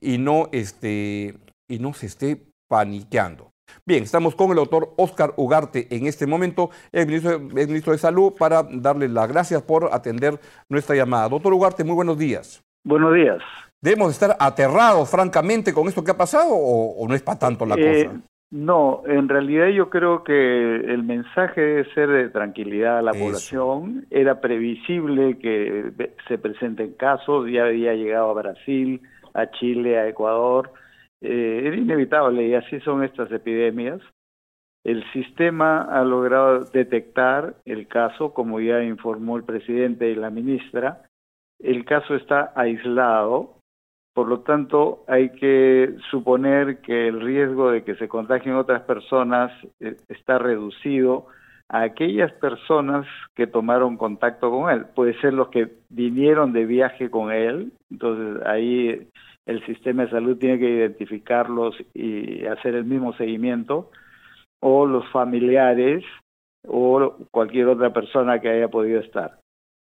y 0.00 0.18
no, 0.18 0.48
este, 0.52 1.34
y 1.68 1.78
no 1.78 1.92
se 1.92 2.06
esté 2.06 2.42
paniqueando. 2.68 3.50
Bien, 3.86 4.02
estamos 4.02 4.34
con 4.34 4.50
el 4.50 4.56
doctor 4.56 4.94
Oscar 4.96 5.32
Ugarte 5.36 5.86
en 5.90 6.06
este 6.06 6.26
momento, 6.26 6.70
el 6.92 7.06
ministro, 7.06 7.34
el 7.34 7.68
ministro 7.68 7.92
de 7.92 7.98
Salud, 7.98 8.32
para 8.38 8.62
darle 8.62 9.08
las 9.08 9.28
gracias 9.28 9.62
por 9.62 9.90
atender 9.92 10.38
nuestra 10.68 10.96
llamada. 10.96 11.28
Doctor 11.28 11.52
Ugarte, 11.52 11.84
muy 11.84 11.94
buenos 11.94 12.18
días. 12.18 12.64
Buenos 12.84 13.14
días. 13.14 13.38
¿Debemos 13.80 14.12
estar 14.12 14.36
aterrados, 14.38 15.10
francamente, 15.10 15.72
con 15.72 15.88
esto 15.88 16.04
que 16.04 16.10
ha 16.10 16.16
pasado 16.16 16.50
o, 16.52 17.06
no 17.08 17.14
es 17.14 17.22
para 17.22 17.38
tanto 17.38 17.64
la 17.64 17.76
eh, 17.76 18.06
cosa? 18.06 18.20
No, 18.50 19.02
en 19.06 19.28
realidad 19.28 19.68
yo 19.68 19.90
creo 19.90 20.24
que 20.24 20.76
el 20.76 21.04
mensaje 21.04 21.60
debe 21.60 21.94
ser 21.94 22.08
de 22.08 22.28
tranquilidad 22.30 22.98
a 22.98 23.02
la 23.02 23.12
población. 23.12 24.06
Era 24.10 24.40
previsible 24.40 25.38
que 25.38 25.92
se 26.26 26.36
presenten 26.36 26.94
casos, 26.94 27.48
ya 27.48 27.66
había 27.66 27.94
llegado 27.94 28.30
a 28.30 28.34
Brasil, 28.34 29.00
a 29.34 29.50
Chile, 29.50 29.98
a 29.98 30.08
Ecuador. 30.08 30.72
Eh, 31.20 31.62
era 31.64 31.76
inevitable 31.76 32.46
y 32.46 32.54
así 32.54 32.80
son 32.80 33.04
estas 33.04 33.30
epidemias. 33.32 34.00
El 34.84 35.04
sistema 35.12 35.82
ha 35.82 36.02
logrado 36.04 36.60
detectar 36.60 37.54
el 37.66 37.86
caso, 37.86 38.32
como 38.32 38.60
ya 38.60 38.82
informó 38.82 39.36
el 39.36 39.44
presidente 39.44 40.08
y 40.10 40.14
la 40.14 40.30
ministra. 40.30 41.02
El 41.58 41.84
caso 41.84 42.14
está 42.14 42.52
aislado, 42.56 43.58
por 44.14 44.26
lo 44.28 44.40
tanto 44.40 45.04
hay 45.06 45.30
que 45.30 45.94
suponer 46.10 46.78
que 46.80 47.08
el 47.08 47.20
riesgo 47.20 47.70
de 47.70 47.84
que 47.84 47.94
se 47.96 48.08
contagien 48.08 48.54
otras 48.54 48.82
personas 48.82 49.52
eh, 49.80 49.96
está 50.08 50.38
reducido 50.38 51.26
aquellas 51.70 52.32
personas 52.32 53.06
que 53.34 53.46
tomaron 53.46 53.96
contacto 53.96 54.50
con 54.50 54.70
él. 54.70 54.86
Puede 54.94 55.18
ser 55.20 55.32
los 55.32 55.48
que 55.48 55.70
vinieron 55.88 56.52
de 56.52 56.66
viaje 56.66 57.10
con 57.10 57.32
él, 57.32 57.72
entonces 57.90 58.44
ahí 58.46 59.08
el 59.46 59.64
sistema 59.66 60.04
de 60.04 60.10
salud 60.10 60.36
tiene 60.36 60.58
que 60.58 60.68
identificarlos 60.68 61.76
y 61.94 62.44
hacer 62.46 62.74
el 62.74 62.84
mismo 62.84 63.12
seguimiento, 63.14 63.90
o 64.60 64.84
los 64.86 65.08
familiares 65.10 66.04
o 66.66 67.16
cualquier 67.30 67.68
otra 67.68 67.92
persona 67.92 68.40
que 68.40 68.50
haya 68.50 68.68
podido 68.68 69.00
estar. 69.00 69.38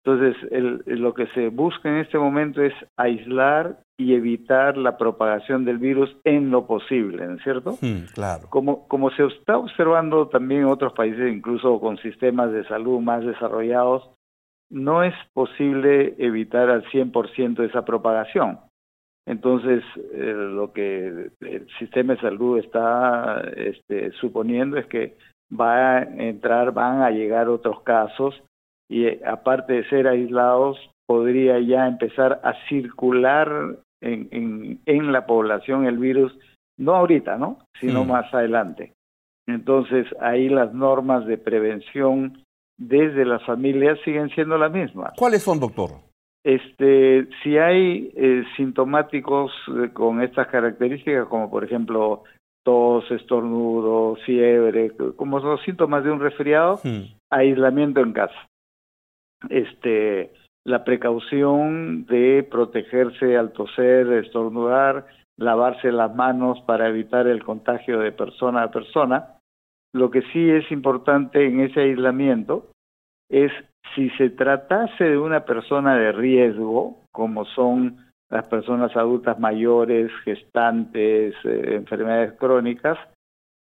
Entonces, 0.04 0.36
lo 0.86 1.12
que 1.12 1.26
se 1.28 1.48
busca 1.48 1.88
en 1.88 1.96
este 1.96 2.18
momento 2.18 2.62
es 2.62 2.72
aislar 2.96 3.78
y 4.00 4.14
evitar 4.14 4.78
la 4.78 4.96
propagación 4.96 5.66
del 5.66 5.76
virus 5.76 6.16
en 6.24 6.50
lo 6.50 6.66
posible, 6.66 7.26
¿no 7.26 7.34
es 7.34 7.42
cierto? 7.42 7.76
Hmm, 7.82 8.06
claro. 8.14 8.48
Como, 8.48 8.88
como 8.88 9.10
se 9.10 9.26
está 9.26 9.58
observando 9.58 10.28
también 10.28 10.62
en 10.62 10.68
otros 10.68 10.94
países, 10.94 11.30
incluso 11.30 11.78
con 11.80 11.98
sistemas 11.98 12.50
de 12.50 12.64
salud 12.64 13.00
más 13.00 13.22
desarrollados, 13.26 14.08
no 14.70 15.02
es 15.02 15.12
posible 15.34 16.14
evitar 16.16 16.70
al 16.70 16.82
100% 16.86 17.62
esa 17.68 17.84
propagación. 17.84 18.60
Entonces, 19.26 19.84
eh, 20.14 20.32
lo 20.34 20.72
que 20.72 21.30
el 21.40 21.66
sistema 21.78 22.14
de 22.14 22.20
salud 22.20 22.58
está 22.58 23.42
este, 23.54 24.12
suponiendo 24.12 24.78
es 24.78 24.86
que 24.86 25.18
va 25.52 25.98
a 25.98 26.02
entrar, 26.04 26.72
van 26.72 27.02
a 27.02 27.10
llegar 27.10 27.50
otros 27.50 27.82
casos 27.82 28.42
y 28.88 29.04
eh, 29.04 29.20
aparte 29.26 29.74
de 29.74 29.88
ser 29.90 30.08
aislados, 30.08 30.78
podría 31.06 31.58
ya 31.58 31.86
empezar 31.86 32.40
a 32.44 32.54
circular 32.68 33.76
en, 34.00 34.80
en, 34.86 35.12
la 35.12 35.26
población 35.26 35.86
el 35.86 35.98
virus, 35.98 36.36
no 36.78 36.94
ahorita, 36.94 37.36
¿no? 37.36 37.58
Sino 37.80 38.04
mm. 38.04 38.08
más 38.08 38.34
adelante. 38.34 38.94
Entonces, 39.46 40.06
ahí 40.20 40.48
las 40.48 40.72
normas 40.72 41.26
de 41.26 41.38
prevención 41.38 42.42
desde 42.78 43.24
las 43.24 43.44
familias 43.44 43.98
siguen 44.04 44.30
siendo 44.30 44.56
las 44.56 44.72
mismas. 44.72 45.12
¿Cuáles 45.16 45.42
son, 45.42 45.60
doctor? 45.60 45.90
Este, 46.42 47.28
si 47.42 47.58
hay 47.58 48.10
eh, 48.16 48.44
sintomáticos 48.56 49.52
eh, 49.68 49.90
con 49.92 50.22
estas 50.22 50.46
características, 50.48 51.26
como 51.28 51.50
por 51.50 51.64
ejemplo 51.64 52.24
tos, 52.62 53.10
estornudo, 53.10 54.16
fiebre, 54.24 54.92
como 55.16 55.40
son 55.40 55.58
síntomas 55.58 56.04
de 56.04 56.10
un 56.10 56.20
resfriado, 56.20 56.80
hmm. 56.82 57.14
aislamiento 57.30 58.00
en 58.00 58.12
casa. 58.12 58.48
Este, 59.48 60.32
la 60.64 60.84
precaución 60.84 62.06
de 62.06 62.46
protegerse 62.50 63.36
al 63.36 63.52
toser, 63.52 64.12
estornudar, 64.12 65.06
lavarse 65.38 65.90
las 65.90 66.14
manos 66.14 66.60
para 66.66 66.88
evitar 66.88 67.26
el 67.26 67.42
contagio 67.42 67.98
de 68.00 68.12
persona 68.12 68.64
a 68.64 68.70
persona. 68.70 69.38
Lo 69.92 70.10
que 70.10 70.22
sí 70.32 70.50
es 70.50 70.70
importante 70.70 71.46
en 71.46 71.60
ese 71.60 71.80
aislamiento 71.80 72.70
es 73.30 73.50
si 73.94 74.10
se 74.10 74.30
tratase 74.30 75.04
de 75.04 75.18
una 75.18 75.44
persona 75.44 75.96
de 75.96 76.12
riesgo, 76.12 76.98
como 77.10 77.44
son 77.46 78.10
las 78.28 78.46
personas 78.46 78.96
adultas 78.96 79.40
mayores, 79.40 80.12
gestantes, 80.24 81.34
eh, 81.44 81.74
enfermedades 81.74 82.34
crónicas, 82.38 82.98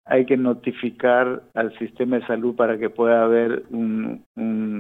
hay 0.06 0.24
que 0.24 0.36
notificar 0.36 1.42
al 1.54 1.76
sistema 1.78 2.18
de 2.18 2.26
salud 2.26 2.54
para 2.54 2.78
que 2.78 2.90
pueda 2.90 3.24
haber 3.24 3.64
un, 3.70 4.24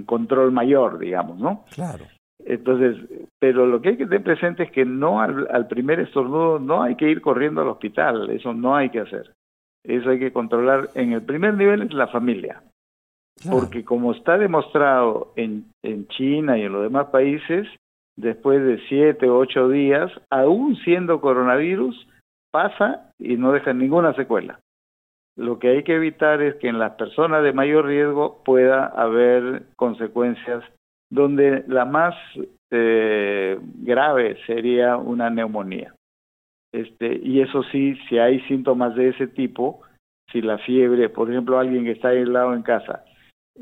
control 0.06 0.52
mayor, 0.52 0.98
digamos, 0.98 1.38
¿no? 1.38 1.64
Claro. 1.74 2.04
Entonces, 2.44 2.96
pero 3.40 3.66
lo 3.66 3.82
que 3.82 3.90
hay 3.90 3.96
que 3.96 4.04
tener 4.04 4.22
presente 4.22 4.62
es 4.62 4.70
que 4.70 4.84
no 4.84 5.20
al, 5.20 5.48
al 5.50 5.66
primer 5.66 5.98
estornudo 5.98 6.60
no 6.60 6.82
hay 6.82 6.94
que 6.94 7.10
ir 7.10 7.20
corriendo 7.20 7.60
al 7.60 7.68
hospital, 7.68 8.30
eso 8.30 8.54
no 8.54 8.76
hay 8.76 8.90
que 8.90 9.00
hacer. 9.00 9.32
Eso 9.82 10.10
hay 10.10 10.18
que 10.18 10.32
controlar 10.32 10.90
en 10.94 11.12
el 11.12 11.22
primer 11.22 11.54
nivel 11.54 11.82
es 11.82 11.92
la 11.92 12.08
familia. 12.08 12.62
Porque 13.50 13.84
como 13.84 14.12
está 14.12 14.38
demostrado 14.38 15.32
en, 15.36 15.66
en 15.82 16.08
China 16.08 16.56
y 16.56 16.62
en 16.62 16.72
los 16.72 16.82
demás 16.82 17.08
países, 17.08 17.68
después 18.16 18.64
de 18.64 18.80
siete 18.88 19.28
o 19.28 19.38
ocho 19.38 19.68
días, 19.68 20.10
aún 20.30 20.76
siendo 20.76 21.20
coronavirus, 21.20 22.08
pasa 22.50 23.12
y 23.18 23.36
no 23.36 23.52
deja 23.52 23.72
ninguna 23.74 24.14
secuela. 24.14 24.58
Lo 25.36 25.58
que 25.58 25.68
hay 25.68 25.82
que 25.82 25.94
evitar 25.94 26.40
es 26.40 26.54
que 26.56 26.68
en 26.68 26.78
las 26.78 26.92
personas 26.92 27.42
de 27.42 27.52
mayor 27.52 27.86
riesgo 27.86 28.42
pueda 28.44 28.86
haber 28.86 29.64
consecuencias 29.76 30.64
donde 31.10 31.62
la 31.68 31.84
más 31.84 32.14
eh, 32.70 33.58
grave 33.60 34.38
sería 34.46 34.96
una 34.96 35.28
neumonía. 35.28 35.94
Este, 36.72 37.20
y 37.22 37.40
eso 37.40 37.62
sí, 37.64 37.96
si 38.08 38.18
hay 38.18 38.40
síntomas 38.42 38.94
de 38.96 39.10
ese 39.10 39.28
tipo, 39.28 39.82
si 40.32 40.40
la 40.40 40.58
fiebre, 40.58 41.08
por 41.10 41.30
ejemplo, 41.30 41.58
alguien 41.58 41.84
que 41.84 41.92
está 41.92 42.08
aislado 42.08 42.54
en 42.54 42.62
casa, 42.62 43.04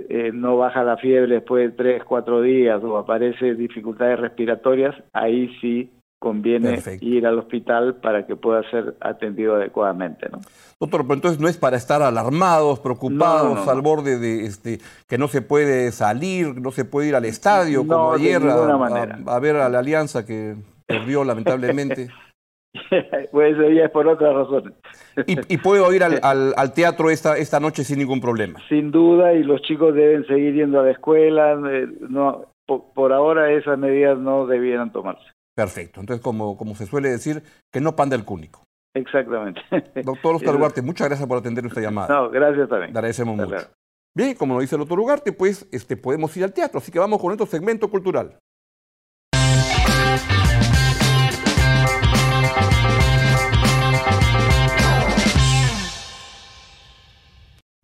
eh, 0.08 0.30
no 0.32 0.56
baja 0.56 0.82
la 0.84 0.96
fiebre 0.96 1.34
después 1.34 1.70
de 1.70 1.76
tres, 1.76 2.04
cuatro 2.04 2.40
días 2.40 2.82
o 2.82 2.96
aparece 2.96 3.54
dificultades 3.54 4.18
respiratorias, 4.18 4.94
ahí 5.12 5.48
sí 5.60 5.90
conviene 6.24 6.82
ir 7.02 7.26
al 7.26 7.38
hospital 7.38 7.96
para 7.96 8.26
que 8.26 8.34
pueda 8.34 8.68
ser 8.70 8.96
atendido 9.00 9.56
adecuadamente. 9.56 10.26
¿no? 10.32 10.40
Doctor, 10.80 11.02
pero 11.02 11.14
entonces 11.14 11.38
no 11.38 11.48
es 11.48 11.58
para 11.58 11.76
estar 11.76 12.00
alarmados, 12.00 12.80
preocupados, 12.80 13.68
al 13.68 13.82
borde 13.82 14.18
de 14.18 14.46
este, 14.46 14.78
que 15.06 15.18
no 15.18 15.28
se 15.28 15.42
puede 15.42 15.92
salir, 15.92 16.60
no 16.60 16.70
se 16.70 16.86
puede 16.86 17.08
ir 17.08 17.14
al 17.14 17.26
estadio, 17.26 17.86
como 17.86 18.14
ayer 18.14 18.42
a, 18.42 19.38
ver 19.38 19.56
a 19.56 19.68
la 19.68 19.78
Alianza 19.80 20.24
que 20.24 20.56
perdió 20.86 21.24
lamentablemente. 21.24 22.08
pues 23.30 23.56
ya 23.56 23.84
es 23.84 23.90
por 23.90 24.08
otras 24.08 24.34
razones. 24.34 24.72
Y, 25.26 25.58
puedo 25.58 25.92
ir 25.92 26.02
al, 26.22 26.54
al, 26.56 26.72
teatro 26.72 27.10
esta, 27.10 27.36
esta 27.36 27.60
noche 27.60 27.84
sin 27.84 27.98
ningún 27.98 28.22
problema. 28.22 28.58
Sin 28.70 28.90
duda, 28.90 29.34
y 29.34 29.42
los 29.42 29.60
chicos 29.60 29.94
deben 29.94 30.26
seguir 30.26 30.54
yendo 30.54 30.80
a 30.80 30.84
la 30.84 30.90
escuela. 30.90 31.52
Eh, 31.70 31.86
no, 32.08 32.46
por, 32.66 33.12
ahora 33.12 33.52
esas 33.52 33.78
medidas 33.78 34.18
no 34.18 34.46
debieran 34.46 34.92
tomarse. 34.92 35.24
Perfecto. 35.54 36.00
Entonces, 36.00 36.22
como, 36.22 36.56
como 36.56 36.74
se 36.74 36.86
suele 36.86 37.10
decir, 37.10 37.42
que 37.72 37.80
no 37.80 37.94
panda 37.94 38.16
el 38.16 38.24
cúnico. 38.24 38.64
Exactamente. 38.94 39.60
Doctor 40.04 40.36
Oscar 40.36 40.54
Ugarte, 40.56 40.82
muchas 40.82 41.08
gracias 41.08 41.28
por 41.28 41.38
atender 41.38 41.64
nuestra 41.64 41.82
llamada. 41.82 42.08
No, 42.08 42.30
gracias 42.30 42.68
también. 42.68 42.92
Le 42.92 42.98
agradecemos 42.98 43.36
mucho. 43.36 43.66
Bien, 44.16 44.34
como 44.34 44.54
lo 44.54 44.60
dice 44.60 44.76
el 44.76 44.80
doctor 44.80 45.00
Ugarte, 45.00 45.32
pues 45.32 45.66
este, 45.72 45.96
podemos 45.96 46.36
ir 46.36 46.44
al 46.44 46.52
teatro, 46.52 46.78
así 46.78 46.92
que 46.92 47.00
vamos 47.00 47.20
con 47.20 47.28
nuestro 47.28 47.46
segmento 47.46 47.90
cultural. 47.90 48.38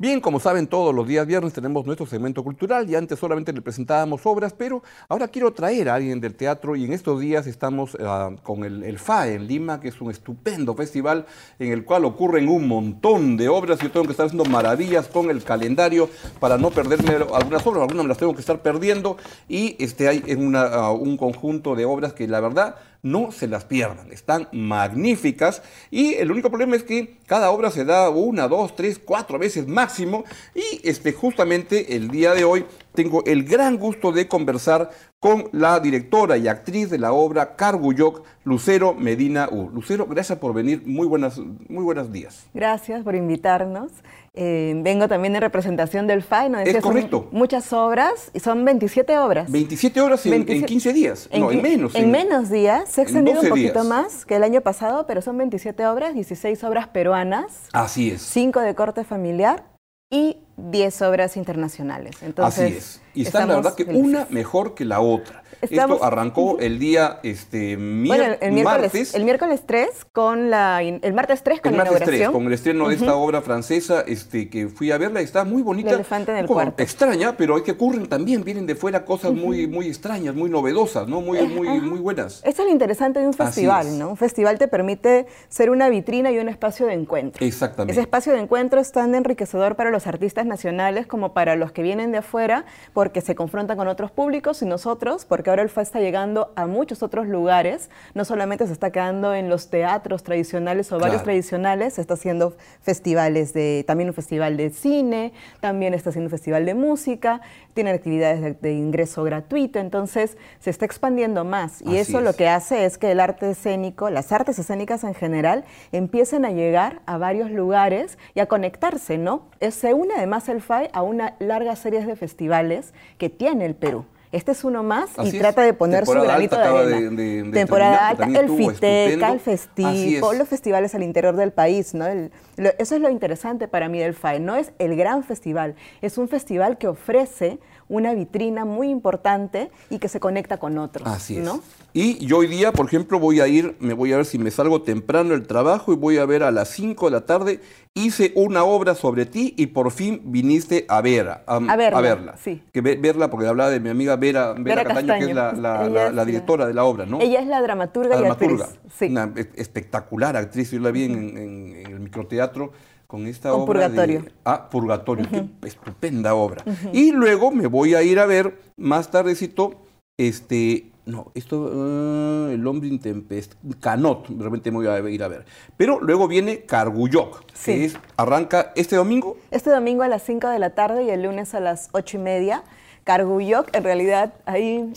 Bien, 0.00 0.22
como 0.22 0.40
saben, 0.40 0.66
todos 0.66 0.94
los 0.94 1.06
días 1.06 1.26
viernes 1.26 1.52
tenemos 1.52 1.84
nuestro 1.84 2.06
segmento 2.06 2.42
cultural 2.42 2.88
y 2.88 2.94
antes 2.94 3.18
solamente 3.18 3.52
le 3.52 3.60
presentábamos 3.60 4.24
obras, 4.24 4.54
pero 4.54 4.82
ahora 5.10 5.28
quiero 5.28 5.52
traer 5.52 5.90
a 5.90 5.96
alguien 5.96 6.22
del 6.22 6.36
teatro 6.36 6.74
y 6.74 6.86
en 6.86 6.94
estos 6.94 7.20
días 7.20 7.46
estamos 7.46 7.96
uh, 7.96 8.34
con 8.42 8.64
el, 8.64 8.82
el, 8.82 8.98
FAE 8.98 9.34
en 9.34 9.46
Lima, 9.46 9.78
que 9.78 9.88
es 9.88 10.00
un 10.00 10.10
estupendo 10.10 10.74
festival 10.74 11.26
en 11.58 11.70
el 11.70 11.84
cual 11.84 12.06
ocurren 12.06 12.48
un 12.48 12.66
montón 12.66 13.36
de 13.36 13.50
obras. 13.50 13.78
Yo 13.80 13.90
tengo 13.90 14.06
que 14.06 14.12
estar 14.12 14.24
haciendo 14.24 14.46
maravillas 14.46 15.06
con 15.06 15.28
el 15.28 15.44
calendario 15.44 16.08
para 16.38 16.56
no 16.56 16.70
perderme 16.70 17.16
algunas 17.34 17.66
obras, 17.66 17.82
algunas 17.82 18.04
me 18.04 18.08
las 18.08 18.16
tengo 18.16 18.32
que 18.32 18.40
estar 18.40 18.62
perdiendo 18.62 19.18
y 19.50 19.76
este, 19.84 20.08
hay 20.08 20.24
una, 20.34 20.92
uh, 20.92 20.94
un 20.94 21.18
conjunto 21.18 21.76
de 21.76 21.84
obras 21.84 22.14
que 22.14 22.26
la 22.26 22.40
verdad 22.40 22.76
no 23.02 23.32
se 23.32 23.46
las 23.46 23.64
pierdan, 23.64 24.12
están 24.12 24.48
magníficas 24.52 25.62
y 25.90 26.14
el 26.14 26.30
único 26.30 26.50
problema 26.50 26.76
es 26.76 26.82
que 26.82 27.18
cada 27.26 27.50
obra 27.50 27.70
se 27.70 27.84
da 27.84 28.10
una, 28.10 28.48
dos, 28.48 28.76
tres, 28.76 28.98
cuatro 28.98 29.38
veces 29.38 29.66
máximo 29.66 30.24
y 30.54 30.86
este, 30.88 31.12
justamente 31.12 31.96
el 31.96 32.10
día 32.10 32.34
de 32.34 32.44
hoy 32.44 32.66
tengo 32.94 33.24
el 33.24 33.44
gran 33.44 33.78
gusto 33.78 34.12
de 34.12 34.28
conversar 34.28 34.90
con 35.20 35.48
la 35.52 35.80
directora 35.80 36.38
y 36.38 36.48
actriz 36.48 36.90
de 36.90 36.98
la 36.98 37.12
obra 37.12 37.54
Carguyoc, 37.54 38.24
Lucero 38.44 38.94
Medina 38.94 39.48
U. 39.50 39.70
Lucero, 39.70 40.06
gracias 40.06 40.38
por 40.38 40.54
venir, 40.54 40.82
muy, 40.86 41.06
buenas, 41.06 41.38
muy 41.38 41.84
buenos 41.84 42.10
días. 42.10 42.46
Gracias 42.54 43.04
por 43.04 43.14
invitarnos. 43.14 43.92
Eh, 44.34 44.74
vengo 44.76 45.08
también 45.08 45.34
en 45.34 45.40
representación 45.40 46.06
del 46.06 46.22
FAI, 46.22 46.50
¿no? 46.50 46.60
Es 46.60 46.80
correcto. 46.80 47.28
muchas 47.32 47.72
obras, 47.72 48.30
y 48.32 48.38
son 48.40 48.64
27 48.64 49.18
obras. 49.18 49.50
27 49.50 50.00
horas 50.00 50.24
en, 50.26 50.30
27, 50.30 50.60
en 50.60 50.66
15 50.66 50.92
días, 50.92 51.28
en, 51.32 51.40
no, 51.40 51.50
en 51.50 51.62
menos. 51.62 51.94
En, 51.96 52.04
en, 52.04 52.10
menos 52.12 52.48
días, 52.48 52.88
se 52.88 53.00
ha 53.00 53.04
extendido 53.04 53.40
un 53.40 53.48
poquito 53.48 53.82
días. 53.82 53.86
más 53.86 54.24
que 54.24 54.36
el 54.36 54.44
año 54.44 54.60
pasado, 54.60 55.04
pero 55.06 55.20
son 55.20 55.36
27 55.36 55.84
obras, 55.86 56.14
16 56.14 56.62
obras 56.62 56.88
peruanas. 56.88 57.68
Así 57.72 58.10
es. 58.10 58.22
5 58.22 58.60
de 58.60 58.74
corte 58.76 59.02
familiar 59.02 59.64
y 60.10 60.38
10 60.70 61.02
obras 61.02 61.36
internacionales. 61.36 62.16
Entonces, 62.22 62.64
Así 62.64 62.76
es. 62.76 63.00
Y 63.14 63.22
están 63.22 63.48
la 63.48 63.56
verdad 63.56 63.74
que 63.74 63.84
felices. 63.84 64.06
una 64.06 64.26
mejor 64.30 64.74
que 64.74 64.84
la 64.84 65.00
otra. 65.00 65.42
Estamos, 65.60 65.96
Esto 65.96 66.06
arrancó 66.06 66.58
el 66.58 66.78
día 66.78 67.20
este, 67.22 67.76
bueno, 67.76 68.24
el, 68.40 68.52
miércoles, 68.52 68.64
martes. 68.64 69.14
El 69.14 69.24
miércoles 69.24 69.62
3 69.66 69.88
con 70.10 70.48
la 70.48 70.80
el 70.80 71.12
martes 71.12 71.42
3 71.42 71.60
con 71.60 71.72
el 71.72 71.78
la 71.78 71.84
martes 71.84 71.98
inauguración. 71.98 72.30
3, 72.30 72.30
con 72.30 72.46
el 72.46 72.52
estreno 72.54 72.84
uh 72.84 72.86
-huh. 72.86 72.90
de 72.90 72.94
esta 72.96 73.16
obra 73.16 73.42
francesa 73.42 74.00
este, 74.06 74.48
que 74.48 74.68
fui 74.68 74.90
a 74.90 74.96
verla, 74.96 75.20
está 75.20 75.44
muy 75.44 75.60
bonita. 75.62 75.90
El 75.90 75.96
elefante 75.96 76.32
en 76.32 76.38
el 76.38 76.46
cuarto. 76.46 76.82
Extraña, 76.82 77.36
pero 77.36 77.58
es 77.58 77.62
que 77.62 77.72
ocurren 77.72 78.08
también, 78.08 78.42
vienen 78.42 78.64
de 78.64 78.74
fuera 78.74 79.04
cosas 79.04 79.32
uh 79.32 79.34
-huh. 79.34 79.44
muy, 79.44 79.66
muy 79.66 79.86
extrañas, 79.88 80.34
muy 80.34 80.48
novedosas, 80.48 81.06
¿no? 81.06 81.20
Muy, 81.20 81.42
muy, 81.46 81.80
muy 81.80 81.98
buenas. 81.98 82.40
Eso 82.42 82.62
es 82.62 82.66
lo 82.66 82.70
interesante 82.70 83.20
de 83.20 83.26
un 83.26 83.34
festival, 83.34 83.86
es. 83.86 83.92
¿no? 83.94 84.10
Un 84.10 84.16
festival 84.16 84.56
te 84.56 84.68
permite 84.68 85.26
ser 85.48 85.68
una 85.68 85.90
vitrina 85.90 86.30
y 86.30 86.38
un 86.38 86.48
espacio 86.48 86.86
de 86.86 86.94
encuentro. 86.94 87.44
Exactamente. 87.44 87.92
Ese 87.92 88.00
espacio 88.00 88.32
de 88.32 88.38
encuentro 88.38 88.80
es 88.80 88.92
tan 88.92 89.14
enriquecedor 89.14 89.76
para 89.76 89.90
los 89.90 90.06
artistas 90.06 90.46
nacionales 90.50 91.06
como 91.06 91.32
para 91.32 91.56
los 91.56 91.72
que 91.72 91.80
vienen 91.82 92.12
de 92.12 92.18
afuera, 92.18 92.66
porque 92.92 93.22
se 93.22 93.34
confrontan 93.34 93.78
con 93.78 93.88
otros 93.88 94.10
públicos 94.10 94.60
y 94.60 94.66
nosotros, 94.66 95.24
porque 95.24 95.48
ahora 95.48 95.62
el 95.62 95.70
FA 95.70 95.80
está 95.80 96.00
llegando 96.00 96.52
a 96.56 96.66
muchos 96.66 97.02
otros 97.02 97.26
lugares, 97.26 97.88
no 98.14 98.26
solamente 98.26 98.66
se 98.66 98.74
está 98.74 98.90
quedando 98.90 99.34
en 99.34 99.48
los 99.48 99.70
teatros 99.70 100.22
tradicionales 100.22 100.88
o 100.92 100.96
Claro. 100.98 101.04
varios 101.06 101.22
tradicionales, 101.22 101.94
se 101.94 102.02
está 102.02 102.14
haciendo 102.14 102.54
festivales 102.82 103.52
de, 103.54 103.84
también 103.86 104.08
un 104.10 104.14
festival 104.14 104.56
de 104.56 104.70
cine, 104.70 105.32
también 105.60 105.94
está 105.94 106.10
haciendo 106.10 106.26
un 106.26 106.30
festival 106.30 106.66
de 106.66 106.74
música, 106.74 107.40
tienen 107.72 107.94
actividades 107.94 108.42
de, 108.42 108.52
de 108.54 108.72
ingreso 108.74 109.22
gratuito, 109.22 109.78
entonces 109.78 110.36
se 110.58 110.70
está 110.70 110.84
expandiendo 110.84 111.44
más 111.44 111.80
y 111.82 111.86
Así 111.90 111.96
eso 111.98 112.18
es. 112.18 112.24
lo 112.24 112.34
que 112.34 112.48
hace 112.48 112.84
es 112.84 112.98
que 112.98 113.12
el 113.12 113.20
arte 113.20 113.48
escénico, 113.50 114.10
las 114.10 114.32
artes 114.32 114.58
escénicas 114.58 115.04
en 115.04 115.14
general, 115.14 115.64
empiecen 115.92 116.44
a 116.44 116.50
llegar 116.50 117.00
a 117.06 117.16
varios 117.16 117.50
lugares 117.50 118.18
y 118.34 118.40
a 118.40 118.46
conectarse, 118.46 119.16
¿no? 119.18 119.42
Es- 119.60 119.76
Se 119.76 119.94
une 119.94 120.12
además 120.16 120.39
el 120.48 120.60
FAI 120.62 120.88
a 120.92 121.02
una 121.02 121.34
larga 121.38 121.76
serie 121.76 122.04
de 122.04 122.16
festivales 122.16 122.94
que 123.18 123.28
tiene 123.28 123.66
el 123.66 123.74
Perú. 123.74 124.04
Este 124.32 124.52
es 124.52 124.62
uno 124.62 124.84
más 124.84 125.10
Así 125.18 125.30
y 125.30 125.36
es. 125.36 125.38
trata 125.40 125.62
de 125.62 125.72
poner 125.74 126.04
su 126.06 126.12
Temporada 126.12 126.34
granito 126.36 126.54
alta 126.56 126.72
de 126.72 126.94
arena. 126.94 127.16
de- 127.16 127.42
de- 127.42 127.50
Temporada 127.50 128.08
alta, 128.10 128.24
el 128.26 128.48
FITECA, 128.48 129.32
el 129.32 129.40
Festivo, 129.40 130.32
es. 130.32 130.38
los 130.38 130.48
festivales 130.48 130.94
al 130.94 131.02
interior 131.02 131.34
del 131.34 131.52
país, 131.52 131.94
¿no? 131.94 132.06
El- 132.06 132.30
lo- 132.56 132.70
eso 132.78 132.94
es 132.94 133.00
lo 133.00 133.10
interesante 133.10 133.66
para 133.66 133.88
mí 133.88 133.98
del 133.98 134.14
FAE. 134.14 134.38
No 134.38 134.54
es 134.54 134.70
el 134.78 134.94
gran 134.94 135.24
festival, 135.24 135.74
es 136.00 136.16
un 136.16 136.28
festival 136.28 136.78
que 136.78 136.86
ofrece 136.86 137.58
una 137.90 138.14
vitrina 138.14 138.64
muy 138.64 138.88
importante 138.88 139.70
y 139.90 139.98
que 139.98 140.08
se 140.08 140.18
conecta 140.20 140.56
con 140.56 140.78
otros. 140.78 141.06
Así 141.06 141.36
es. 141.36 141.44
¿no? 141.44 141.60
Y 141.92 142.24
yo 142.24 142.38
hoy 142.38 142.46
día, 142.46 142.70
por 142.70 142.86
ejemplo, 142.86 143.18
voy 143.18 143.40
a 143.40 143.48
ir, 143.48 143.76
me 143.80 143.94
voy 143.94 144.12
a 144.12 144.16
ver 144.16 144.24
si 144.24 144.38
me 144.38 144.52
salgo 144.52 144.80
temprano 144.82 145.30
del 145.30 145.46
trabajo 145.48 145.92
y 145.92 145.96
voy 145.96 146.18
a 146.18 146.24
ver 146.24 146.44
a 146.44 146.52
las 146.52 146.68
5 146.70 147.06
de 147.06 147.10
la 147.10 147.26
tarde. 147.26 147.60
Hice 147.94 148.32
una 148.36 148.62
obra 148.62 148.94
sobre 148.94 149.26
ti 149.26 149.54
y 149.56 149.66
por 149.66 149.90
fin 149.90 150.22
viniste 150.26 150.86
a 150.88 151.00
ver, 151.00 151.28
a, 151.28 151.42
A 151.48 151.76
verla, 151.76 152.36
sí. 152.40 152.62
Que 152.72 152.80
ve- 152.80 152.94
verla 152.94 153.28
porque 153.28 153.48
hablaba 153.48 153.70
de 153.70 153.80
mi 153.80 153.88
amiga 153.88 154.14
Vera, 154.14 154.52
Vera, 154.52 154.62
Vera 154.62 154.84
Cataño, 154.84 155.14
que 155.18 155.30
es 155.30 155.34
la, 155.34 155.50
Castaño. 155.50 156.24
directora 156.26 156.66
de 156.68 156.74
la 156.74 156.84
obra, 156.84 157.06
¿no? 157.06 157.20
Ella 157.20 157.40
es 157.40 157.48
la 157.48 157.60
dramaturga, 157.60 158.14
y 158.14 158.18
dramaturga. 158.20 158.64
actriz. 158.66 158.80
Sí. 158.96 159.06
Una 159.06 159.32
es- 159.34 159.48
espectacular 159.56 160.36
actriz, 160.36 160.70
yo 160.70 160.78
la 160.78 160.92
vi 160.92 161.04
en, 161.04 161.14
en- 161.36 161.76
en 161.76 161.92
el 161.92 161.98
microteatro 161.98 162.70
con 163.10 163.26
esta 163.26 163.50
Con 163.50 163.62
obra. 163.62 163.80
de- 163.80 163.86
Purgatorio. 163.88 164.24
ah, 164.44 164.68
Purgatorio, 164.70 165.26
qué 165.28 165.44
estupenda 165.66 166.34
obra. 166.34 166.64
Y 166.92 167.10
luego 167.12 167.50
me 167.50 167.66
voy 167.66 167.94
a 167.94 168.02
ir 168.02 168.18
a 168.20 168.26
ver 168.26 168.58
más 168.76 169.10
tardecito, 169.10 169.74
este, 170.18 170.90
no, 171.06 171.32
esto, 171.34 171.70
ah, 171.74 172.50
El 172.52 172.66
hombre 172.66 172.88
intempest, 172.88 173.54
Canot, 173.80 174.28
realmente 174.38 174.70
me 174.70 174.78
voy 174.78 174.86
a 174.86 174.98
ir 175.10 175.22
a 175.22 175.28
ver. 175.28 175.44
Pero 175.76 176.00
luego 176.00 176.28
viene 176.28 176.60
Carguyoc, 176.64 177.42
Sí. 177.52 177.72
que 177.72 177.84
es, 177.86 177.96
arranca 178.16 178.72
este 178.76 178.96
domingo. 178.96 179.36
Este 179.50 179.70
domingo 179.70 180.02
a 180.02 180.08
las 180.08 180.22
5 180.22 180.48
de 180.48 180.58
la 180.58 180.70
tarde 180.70 181.04
y 181.04 181.10
el 181.10 181.22
lunes 181.24 181.54
a 181.54 181.60
las 181.60 181.88
8 181.92 182.16
y 182.16 182.20
media. 182.20 182.62
Carguyoc, 183.04 183.74
en 183.74 183.82
realidad, 183.84 184.34
ahí 184.46 184.92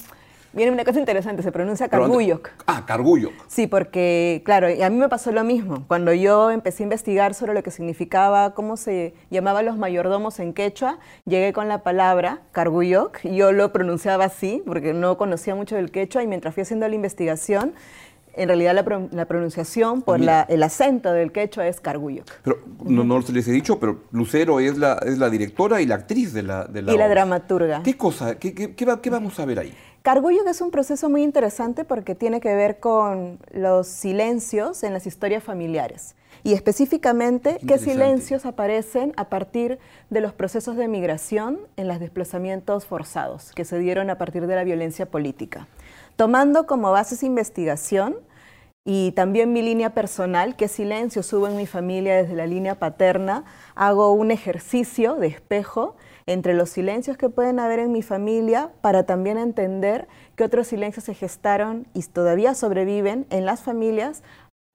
viene 0.54 0.72
una 0.72 0.84
cosa 0.86 1.00
interesante, 1.00 1.44
se 1.44 1.52
pronuncia 1.52 1.90
Carguyoc. 1.90 2.50
Ah, 2.68 2.84
Carguyoc. 2.86 3.34
Sí, 3.48 3.68
porque, 3.68 4.42
claro, 4.46 4.70
y 4.70 4.82
a 4.82 4.90
mí 4.90 4.98
me 4.98 5.10
pasó 5.10 5.32
lo 5.32 5.44
mismo. 5.44 5.84
Cuando 5.88 6.14
yo 6.14 6.52
empecé 6.52 6.84
a 6.84 6.86
investigar 6.86 7.34
sobre 7.34 7.54
lo 7.54 7.64
que 7.64 7.72
significaba, 7.72 8.54
cómo 8.54 8.78
se 8.78 9.14
llamaban 9.30 9.66
los 9.66 9.78
mayordomos 9.78 10.40
en 10.40 10.54
quechua, 10.54 11.00
llegué 11.26 11.54
con 11.54 11.68
la 11.68 11.84
palabra 11.84 12.42
carguyoc, 12.52 13.20
y 13.26 13.36
yo 13.36 13.52
lo 13.52 13.72
pronunciaba 13.74 14.26
así, 14.26 14.62
porque 14.66 14.94
no 14.94 15.18
conocía 15.18 15.56
mucho 15.56 15.76
del 15.76 15.92
quechua, 15.92 16.24
y 16.24 16.28
mientras 16.28 16.54
fui 16.54 16.62
haciendo 16.62 16.88
la 16.88 16.96
investigación, 16.96 17.74
en 18.36 18.48
realidad 18.48 18.74
la, 18.74 18.84
pro- 18.84 19.10
la 19.12 19.26
pronunciación 19.26 20.02
por 20.02 20.20
la- 20.20 20.42
el 20.50 20.64
acento 20.64 21.12
del 21.14 21.32
quechua 21.32 21.68
es 21.68 21.80
carguyoc. 21.80 22.26
Pero 22.44 22.58
no, 22.84 23.04
no 23.04 23.20
les 23.20 23.48
he 23.48 23.52
dicho, 23.52 23.80
pero 23.80 24.02
Lucero 24.12 24.60
es 24.60 24.78
la, 24.80 24.94
es 25.06 25.20
la 25.20 25.30
directora 25.30 25.82
y 25.82 25.86
la 25.86 25.96
actriz 25.96 26.34
de 26.34 26.42
la, 26.42 26.66
de 26.66 26.82
la 26.82 26.94
Y 26.94 26.98
la 26.98 27.06
obra. 27.06 27.14
dramaturga. 27.14 27.84
¿Qué 27.84 27.96
cosa? 27.96 28.40
¿Qué, 28.40 28.56
qué- 28.56 28.74
qué 28.74 28.86
va- 28.86 29.00
qué 29.02 29.12
vamos 29.12 29.40
a 29.40 29.46
ver 29.46 29.60
ahí? 29.60 29.74
Cargullo 30.04 30.46
es 30.46 30.60
un 30.60 30.70
proceso 30.70 31.10
muy 31.10 31.24
interesante 31.24 31.86
porque 31.86 32.14
tiene 32.14 32.42
que 32.42 32.54
ver 32.54 32.82
con 32.82 33.40
los 33.54 33.88
silencios 33.88 34.84
en 34.84 34.92
las 34.92 35.08
historias 35.08 35.42
familiares. 35.42 36.16
Y 36.44 36.52
específicamente, 36.52 37.58
qué 37.66 37.78
silencios 37.78 38.46
aparecen 38.46 39.14
a 39.16 39.30
partir 39.30 39.80
de 40.10 40.20
los 40.20 40.34
procesos 40.34 40.76
de 40.76 40.90
migración 40.90 41.58
en 41.78 41.88
los 41.88 42.02
desplazamientos 42.02 42.86
forzados 42.86 43.54
que 43.56 43.64
se 43.64 43.80
dieron 43.80 44.10
a 44.10 44.18
partir 44.18 44.46
de 44.46 44.56
la 44.56 44.66
violencia 44.66 45.06
política. 45.06 45.70
Tomando 46.18 46.66
como 46.66 46.92
base 46.92 47.16
esa 47.16 47.26
investigación 47.26 48.18
y 48.86 49.14
también 49.14 49.54
mi 49.54 49.62
línea 49.62 49.94
personal, 49.94 50.58
qué 50.58 50.68
silencio 50.68 51.24
subo 51.24 51.48
en 51.48 51.56
mi 51.56 51.66
familia 51.66 52.18
desde 52.18 52.36
la 52.36 52.48
línea 52.48 52.76
paterna, 52.76 53.46
hago 53.76 54.12
un 54.12 54.30
ejercicio 54.30 55.16
de 55.16 55.28
espejo 55.28 55.96
entre 56.26 56.54
los 56.54 56.70
silencios 56.70 57.16
que 57.16 57.30
pueden 57.30 57.60
haber 57.60 57.80
en 57.80 57.94
mi 57.94 58.02
familia 58.02 58.72
para 58.82 59.06
también 59.06 59.38
entender 59.38 60.08
que 60.36 60.44
otros 60.44 60.68
silencios 60.68 61.06
se 61.06 61.14
gestaron 61.14 61.88
y 61.94 62.04
todavía 62.04 62.56
sobreviven 62.56 63.26
en 63.30 63.46
las 63.46 63.62
familias 63.62 64.22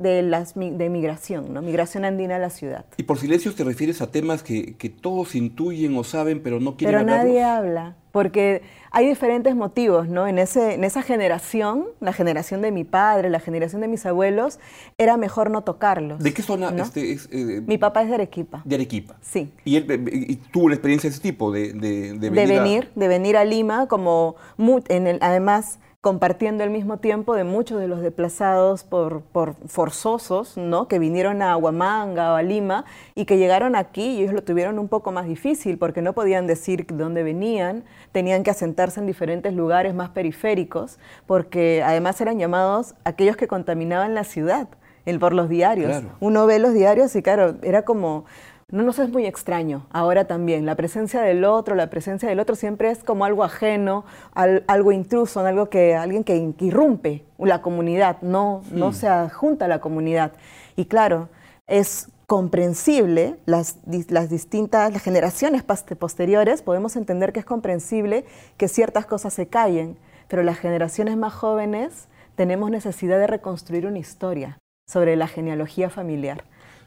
de, 0.01 0.23
las, 0.23 0.55
de 0.55 0.89
migración, 0.91 1.53
¿no? 1.53 1.61
migración 1.61 2.05
andina 2.05 2.37
a 2.37 2.39
la 2.39 2.51
ciudad. 2.51 2.85
Y 2.99 3.03
por 3.03 3.19
silencios 3.19 3.57
te 3.57 3.65
refieres 3.65 4.01
a 4.01 4.13
temas 4.13 4.45
que, 4.45 4.77
que 4.77 4.89
todos 4.91 5.35
intuyen 5.35 5.97
o 5.97 6.05
saben, 6.05 6.41
pero 6.41 6.61
no 6.61 6.77
quieren 6.77 6.93
Pero 6.93 7.01
hablarlos? 7.01 7.27
nadie 7.27 7.43
habla, 7.43 7.97
porque 8.13 8.63
hay 8.93 9.09
diferentes 9.09 9.57
motivos, 9.57 10.07
¿no? 10.09 10.29
En, 10.29 10.39
ese, 10.39 10.75
en 10.75 10.85
esa 10.85 11.03
generación, 11.03 11.87
la 11.99 12.13
generación 12.13 12.63
de 12.63 12.71
mi 12.71 12.85
padre, 12.85 13.29
la 13.29 13.41
generación 13.41 13.81
de 13.81 13.89
mis 13.89 14.07
abuelos, 14.07 14.61
era 14.99 15.17
mejor 15.17 15.51
no 15.51 15.63
tocarlos. 15.65 16.23
¿De 16.23 16.33
qué 16.33 16.43
zona 16.43 16.71
¿no? 16.71 16.85
este 16.85 17.11
es? 17.11 17.29
eh, 17.33 17.61
Mi 17.67 17.77
papá 17.77 18.03
es 18.03 18.09
de 18.09 18.15
Arequipa. 18.15 18.63
de 18.65 18.77
Arequipa. 18.77 19.17
Sí. 19.21 19.51
Y 19.65 19.75
él 19.79 19.87
eh, 19.91 20.05
y 20.29 20.37
tuvo 20.37 20.67
una 20.67 20.75
experiencia 20.77 21.11
de 21.11 21.15
ese 21.15 21.23
tipo, 21.23 21.51
de, 21.51 21.73
de, 21.73 22.13
de 22.13 22.19
de 22.21 22.31
venir, 22.31 22.57
a- 22.57 22.63
venir, 22.63 22.91
de 22.95 23.09
venir 23.09 23.37
a 23.37 23.45
Lima, 23.45 23.89
como 23.89 24.37
en 24.59 25.09
el, 25.09 25.19
además 25.23 25.81
compartiendo 26.01 26.63
el 26.63 26.71
mismo 26.71 26.99
tiempo 26.99 27.35
de 27.35 27.43
muchos 27.43 27.81
de 27.81 27.89
los 27.89 28.01
desplazados 28.01 28.85
por, 28.85 29.23
por, 29.23 29.57
forzosos, 29.67 30.57
¿no? 30.57 30.87
Que 30.87 31.01
vinieron 31.01 31.43
a 31.43 31.57
Huamanga 31.57 32.33
o 32.33 32.37
a 32.37 32.43
Lima 32.43 32.85
y 33.17 33.25
que 33.25 33.37
llegaron 33.37 33.75
aquí 33.75 34.03
y 34.03 34.21
ellos 34.23 34.33
lo 34.33 34.45
tuvieron 34.45 34.79
un 34.79 34.87
poco 34.87 35.11
más 35.11 35.27
difícil 35.27 35.77
porque 35.77 36.01
no 36.01 36.13
podían 36.13 36.47
decir 36.47 36.87
dónde 36.89 37.25
venían, 37.25 37.83
tenían 38.13 38.45
que 38.45 38.51
asentarse 38.51 39.01
en 39.01 39.07
diferentes 39.07 39.55
lugares 39.55 39.93
más 39.93 40.11
periféricos 40.11 41.01
porque 41.27 41.83
además 41.85 42.21
eran 42.21 42.39
llamados 42.39 42.95
aquellos 43.05 43.37
que 43.37 43.49
contaminaban 43.49 44.15
la 44.15 44.23
ciudad 44.23 44.69
el, 45.05 45.19
por 45.19 45.33
los 45.33 45.49
diarios. 45.49 46.05
Uno 46.21 46.47
ve 46.47 46.61
los 46.61 46.75
diarios 46.75 47.17
y 47.17 47.23
claro, 47.23 47.57
era 47.63 47.83
como 47.83 48.25
no 48.71 48.83
nos 48.83 48.99
es 48.99 49.09
muy 49.09 49.25
extraño 49.25 49.87
ahora 49.91 50.27
también. 50.27 50.67
La 50.67 50.75
presencia 50.75 51.23
del 51.23 51.45
otro, 51.45 51.75
la 51.75 51.89
presencia 51.89 52.29
del 52.29 52.39
otro 52.39 52.55
siempre 52.55 52.91
es 52.91 53.03
como 53.03 53.25
algo 53.25 53.43
ajeno, 53.43 54.05
algo 54.35 54.93
intruso, 54.93 55.41
algo 55.41 55.71
que 55.71 55.95
alguien 55.97 56.23
que 56.23 56.55
irrumpe 56.61 57.25
la 57.39 57.63
comunidad, 57.63 58.21
no, 58.21 58.63
no 58.71 58.91
hmm. 58.91 58.95
se 58.95 59.09
adjunta 59.09 59.65
a 59.65 59.69
la 59.69 59.81
comunidad. 59.81 60.33
Y 60.77 60.85
claro, 60.85 61.31
es 61.67 62.09
comprensible, 62.27 63.37
las, 63.47 63.79
las 64.11 64.29
distintas 64.29 64.93
las 64.93 65.03
generaciones 65.03 65.63
posteriores, 65.63 66.61
podemos 66.61 66.95
entender 66.97 67.33
que 67.33 67.41
es 67.41 67.47
comprensible 67.47 68.27
que 68.59 68.69
ciertas 68.69 69.07
cosas 69.07 69.33
se 69.33 69.47
callen, 69.47 69.97
pero 70.29 70.43
las 70.43 70.59
generaciones 70.59 71.17
más 71.17 71.33
jóvenes 71.33 72.07
tenemos 72.37 72.71
necesidad 72.71 73.19
de 73.19 73.29
reconstruir 73.29 73.87
una 73.87 73.99
historia 73.99 74.59
sobre 74.87 75.17
la 75.17 75.27
genealogía 75.27 75.89
familiar. 75.89 76.45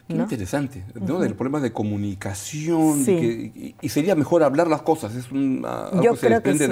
Qué 0.07 0.13
interesante, 0.13 0.83
¿no? 0.95 1.19
Del 1.19 1.35
problema 1.35 1.59
de 1.59 1.71
comunicación 1.71 3.01
y, 3.07 3.89
sería 3.89 4.15
mejor 4.15 4.43
hablar 4.43 4.67
las 4.67 4.81
cosas. 4.81 5.15
¿Es 5.15 5.31
un, 5.31 5.65
algo 5.65 6.01
que 6.01 6.17
se 6.17 6.29
desprende 6.29 6.67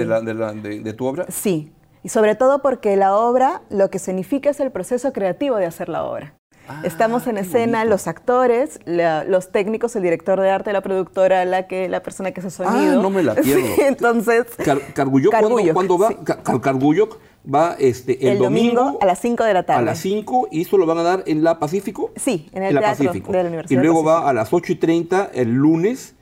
de, 0.84 0.94
tu 0.94 1.06
obra? 1.06 1.26
Sí, 1.30 1.72
y 2.04 2.10
sobre 2.10 2.36
todo 2.36 2.62
porque 2.62 2.96
la 2.96 3.16
obra 3.16 3.62
lo 3.70 3.90
que 3.90 4.00
significa 4.00 4.50
es 4.50 4.60
el 4.60 4.72
proceso 4.72 5.14
creativo 5.14 5.58
de 5.58 5.66
hacer 5.66 5.90
la 5.90 6.04
obra. 6.04 6.39
Ah, 6.70 6.82
Estamos 6.84 7.26
en 7.26 7.40
escena, 7.40 7.84
los 7.84 8.08
actores, 8.08 8.80
los 8.86 9.52
técnicos, 9.52 9.96
el 9.96 10.04
director 10.04 10.40
de 10.40 10.52
arte, 10.52 10.72
la 10.72 10.82
productora, 10.82 11.44
la 11.44 11.66
que 11.66 11.90
la 11.90 12.04
persona 12.04 12.32
que 12.32 12.42
hace 12.42 12.50
ah, 12.64 12.72
sonido. 12.72 13.00
Ah, 13.00 13.02
no 13.02 13.10
me 13.10 13.24
la 13.24 13.34
pierdo. 13.42 13.66
entonces. 13.80 14.46
Car 14.64 14.80
¿cuándo, 15.74 15.98
va? 15.98 16.10
va 17.52 17.76
este, 17.80 18.30
el, 18.30 18.38
domingo, 18.38 19.00
a 19.02 19.06
las 19.08 19.20
5 19.20 19.44
de 19.46 19.54
la 19.56 19.64
tarde. 19.64 19.82
A 19.82 19.84
las 19.84 19.98
5 19.98 20.50
y 20.52 20.62
eso 20.62 20.78
lo 20.78 20.86
van 20.86 21.00
a 21.00 21.04
dar 21.04 21.24
en 21.26 21.44
la 21.44 21.58
Pacífico. 21.58 22.12
Sí, 22.16 22.48
en 22.54 22.62
el 22.62 22.78
Teatro 22.78 23.06
Pacífico. 23.06 23.32
de 23.32 23.44
la 23.44 23.50
Universidad. 23.50 23.82
Y 23.82 23.84
luego 23.84 24.04
va 24.04 24.30
a 24.30 24.34
las 24.34 24.54
8 24.54 24.74
y 24.74 24.76
30 24.76 25.32
el 25.34 25.50
lunes 25.50 26.14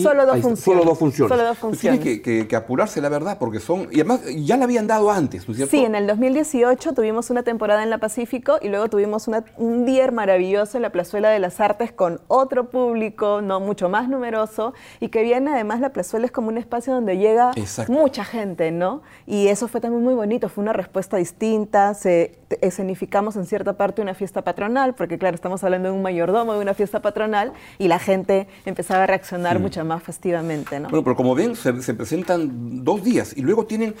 solo, 0.00 0.26
dos 0.26 0.40
funciones. 0.40 0.60
solo 0.60 0.84
dos 0.84 0.98
funciones. 0.98 1.36
Solo 1.36 1.48
dos 1.48 1.58
funciones. 1.58 2.00
Tiene 2.00 2.46
que, 2.46 2.56
apurarse, 2.56 3.00
la 3.00 3.08
verdad, 3.08 3.38
porque 3.38 3.60
son. 3.60 3.88
Y 3.90 3.96
además, 4.00 4.20
ya 4.36 4.56
la 4.56 4.64
habían 4.64 4.86
dado 4.86 5.10
antes, 5.10 5.48
¿no 5.48 5.52
es 5.52 5.56
cierto? 5.56 5.70
Sí, 5.70 5.84
en 5.84 5.94
el 5.94 6.06
2018 6.06 6.92
tuvimos 6.92 7.30
una 7.30 7.42
temporada 7.42 7.82
en 7.82 7.90
la 7.90 7.98
Pacífico 7.98 8.58
y 8.60 8.68
luego 8.68 8.88
tuvimos 8.88 9.28
un 9.56 9.84
día 9.86 10.02
maravilloso 10.10 10.78
en 10.78 10.82
la 10.82 10.90
Plazuela 10.90 11.30
de 11.30 11.38
las 11.38 11.60
Artes 11.60 11.92
con 11.92 12.20
otro 12.28 12.70
público, 12.70 13.40
no 13.40 13.60
mucho 13.60 13.88
más 13.88 14.08
numeroso, 14.08 14.74
y 15.00 15.08
que 15.08 15.22
viene 15.22 15.52
además 15.52 15.80
la 15.80 15.92
Plazuela 15.92 16.26
es 16.26 16.32
como 16.32 16.48
un 16.48 16.58
espacio 16.58 16.92
donde 16.92 17.18
llega 17.18 17.52
mucha 17.88 18.24
gente, 18.24 18.70
¿no? 18.70 19.02
Y 19.26 19.48
eso 19.48 19.68
fue 19.68 19.80
también 19.80 20.02
muy 20.02 20.14
bonito, 20.14 20.48
fue 20.48 20.62
una 20.62 20.72
respuesta 20.72 21.16
distinta, 21.16 21.94
se 21.94 22.38
escenificamos 22.60 23.36
en 23.36 23.46
cierta 23.46 23.74
parte 23.74 24.02
una 24.02 24.14
fiesta 24.14 24.42
patronal, 24.42 24.94
porque 24.94 25.18
claro, 25.18 25.34
estamos 25.34 25.62
hablando 25.64 25.88
de 25.88 25.94
un 25.94 26.02
mayordomo, 26.02 26.54
de 26.54 26.60
una 26.60 26.74
fiesta 26.74 27.00
patronal, 27.00 27.52
y 27.78 27.88
la 27.88 27.98
gente 27.98 28.46
empezaba 28.64 29.04
a 29.04 29.06
reaccionar 29.06 29.58
mucho 29.58 29.84
más 29.84 30.02
festivamente. 30.02 30.80
¿no? 30.80 30.88
Bueno, 30.88 31.04
pero 31.04 31.16
como 31.16 31.34
ven, 31.34 31.56
se, 31.56 31.72
presentan 31.94 32.84
dos 32.84 33.02
días 33.02 33.34
y 33.36 33.42
luego 33.42 33.66
tienen, 33.66 33.94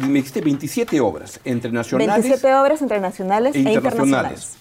me 0.00 0.14
dijiste 0.14 0.40
27 0.40 1.00
obras 1.00 1.40
entre 1.44 1.70
nacionales. 1.70 2.24
27 2.24 2.54
obras 2.54 2.82
entre 2.82 3.00
nacionales 3.00 3.54
e, 3.54 3.60
internacionales. 3.60 4.58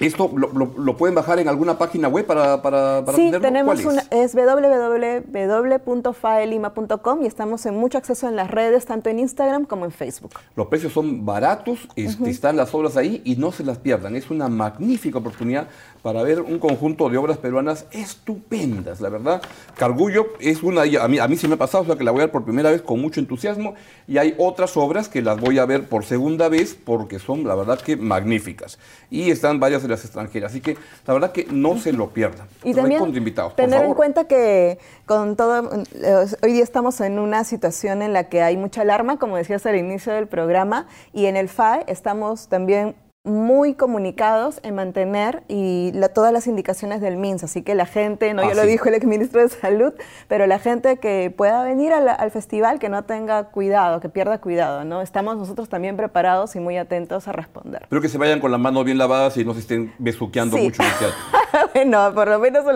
¿Esto 0.00 0.30
lo, 0.34 0.96
pueden 0.96 1.14
bajar 1.14 1.38
en 1.40 1.48
alguna 1.48 1.76
página 1.76 2.08
web 2.08 2.24
para, 2.26 2.62
para, 2.62 3.04
para 3.04 3.16
sí, 3.16 3.30
tenemos 3.40 3.84
una, 3.84 4.02
es 4.10 4.34
www.faelima.com 4.34 7.22
y 7.22 7.26
estamos 7.26 7.66
en 7.66 7.74
mucho 7.74 7.98
acceso 7.98 8.26
en 8.26 8.34
las 8.34 8.50
redes, 8.50 8.86
tanto 8.86 9.10
en 9.10 9.18
Instagram 9.18 9.66
como 9.66 9.84
en 9.84 9.92
Facebook. 9.92 10.30
Los 10.56 10.68
precios 10.68 10.94
son 10.94 11.26
baratos, 11.26 11.86
están 11.96 12.56
las 12.56 12.74
obras 12.74 12.96
ahí 12.96 13.20
y 13.24 13.36
no 13.36 13.52
se 13.52 13.62
las 13.62 13.76
pierdan. 13.78 14.16
Es 14.16 14.30
una 14.30 14.48
magnífica 14.48 15.18
oportunidad 15.18 15.68
para 16.02 16.22
ver 16.22 16.40
un 16.40 16.58
conjunto 16.58 17.08
de 17.08 17.18
obras 17.18 17.38
peruanas 17.38 17.86
estupendas, 17.90 19.00
la 19.00 19.08
verdad. 19.08 19.42
Cargullo 19.76 20.28
es 20.40 20.62
una, 20.62 20.82
a 20.82 21.08
mí, 21.08 21.18
a 21.18 21.28
mí 21.28 21.36
sí 21.36 21.48
me 21.48 21.54
ha 21.54 21.58
pasado, 21.58 21.84
o 21.84 21.86
sea 21.86 21.96
que 21.96 22.04
la 22.04 22.10
voy 22.10 22.20
a 22.20 22.24
ver 22.24 22.32
por 22.32 22.44
primera 22.44 22.70
vez 22.70 22.82
con 22.82 23.00
mucho 23.00 23.20
entusiasmo 23.20 23.74
y 24.06 24.18
hay 24.18 24.34
otras 24.38 24.76
obras 24.76 25.08
que 25.08 25.22
las 25.22 25.38
voy 25.40 25.58
a 25.58 25.66
ver 25.66 25.88
por 25.88 26.04
segunda 26.04 26.48
vez 26.48 26.74
porque 26.74 27.18
son, 27.18 27.46
la 27.46 27.54
verdad, 27.54 27.80
que 27.80 27.96
magníficas. 27.96 28.78
Y 29.10 29.30
están 29.30 29.60
varias 29.60 29.82
de 29.82 29.88
las 29.88 30.04
extranjeras, 30.04 30.52
así 30.52 30.60
que 30.60 30.76
la 31.06 31.14
verdad 31.14 31.32
que 31.32 31.46
no 31.50 31.78
se 31.78 31.92
lo 31.92 32.10
pierdan. 32.10 32.46
Y 32.64 32.74
también 32.74 33.04
invitados, 33.16 33.56
tener 33.56 33.84
en 33.84 33.94
cuenta 33.94 34.24
que 34.24 34.78
con 35.06 35.36
todo, 35.36 35.82
eh, 35.94 36.26
hoy 36.42 36.52
día 36.52 36.62
estamos 36.62 37.00
en 37.00 37.18
una 37.18 37.44
situación 37.44 38.02
en 38.02 38.12
la 38.12 38.28
que 38.28 38.42
hay 38.42 38.56
mucha 38.56 38.82
alarma, 38.82 39.18
como 39.18 39.36
decías 39.36 39.66
al 39.66 39.76
inicio 39.76 40.12
del 40.12 40.28
programa, 40.28 40.86
y 41.12 41.26
en 41.26 41.36
el 41.36 41.48
FAE 41.48 41.84
estamos 41.88 42.48
también 42.48 42.94
muy 43.22 43.74
comunicados 43.74 44.60
en 44.62 44.74
mantener 44.74 45.42
y 45.46 45.92
todas 46.14 46.32
las 46.32 46.46
indicaciones 46.46 47.02
del 47.02 47.18
MINS, 47.18 47.44
así 47.44 47.62
que 47.62 47.74
la 47.74 47.84
gente, 47.84 48.32
no 48.32 48.42
yo 48.48 48.54
lo 48.54 48.62
dijo 48.62 48.88
el 48.88 48.94
exministro 48.94 49.42
de 49.42 49.48
Salud, 49.50 49.92
pero 50.26 50.46
la 50.46 50.58
gente 50.58 50.96
que 50.96 51.32
pueda 51.36 51.62
venir 51.62 51.92
al, 51.92 52.30
festival 52.30 52.78
que 52.78 52.88
no 52.88 53.04
tenga 53.04 53.44
cuidado, 53.50 54.00
que 54.00 54.08
pierda 54.08 54.38
cuidado, 54.38 54.84
¿no? 54.84 55.02
Estamos 55.02 55.36
nosotros 55.36 55.68
también 55.68 55.96
preparados 55.96 56.56
y 56.56 56.60
muy 56.60 56.78
atentos 56.78 57.28
a 57.28 57.32
responder. 57.32 57.86
Pero 57.88 58.00
que 58.00 58.08
se 58.08 58.16
vayan 58.16 58.40
con 58.40 58.50
las 58.50 58.60
manos 58.60 58.84
bien 58.84 58.96
lavadas 58.96 59.36
y 59.36 59.44
no 59.44 59.52
se 59.52 59.60
estén 59.60 59.92
besuqueando 59.98 60.56
mucho 60.56 60.82
bueno, 61.74 62.14
por 62.14 62.28
lo 62.28 62.38
menos 62.38 62.64
a 62.66 62.72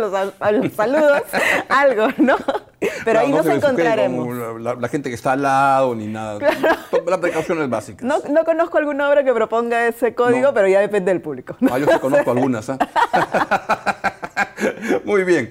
los, 0.53 0.73
saludos, 0.73 1.23
algo, 1.69 2.09
¿no? 2.19 2.37
Pero 3.05 3.21
ahí 3.21 3.31
nos 3.31 3.47
encontraremos. 3.47 4.61
La, 4.61 4.89
gente 4.89 5.09
que 5.09 5.15
está 5.15 5.33
al 5.33 5.43
lado 5.43 5.95
ni 5.95 6.07
nada. 6.07 6.39
La 7.07 7.21
precaución 7.21 7.61
es 7.63 7.69
básica. 7.69 8.05
No, 8.05 8.19
no 8.31 8.45
conozco 8.45 8.79
alguna 8.79 9.09
obra 9.09 9.25
que 9.25 9.33
proponga 9.33 9.87
ese 9.87 10.15
código 10.15 10.55
pero 10.55 10.69
ya 10.69 10.81
depende 10.81 11.13
del 11.13 11.21
público. 11.21 11.57
Ah, 11.71 11.79
yo 11.79 11.87
sí 11.87 11.99
conozco 12.01 12.31
algunas. 12.31 12.71
¿ah? 12.71 12.79
Muy 15.05 15.25
bien. 15.25 15.51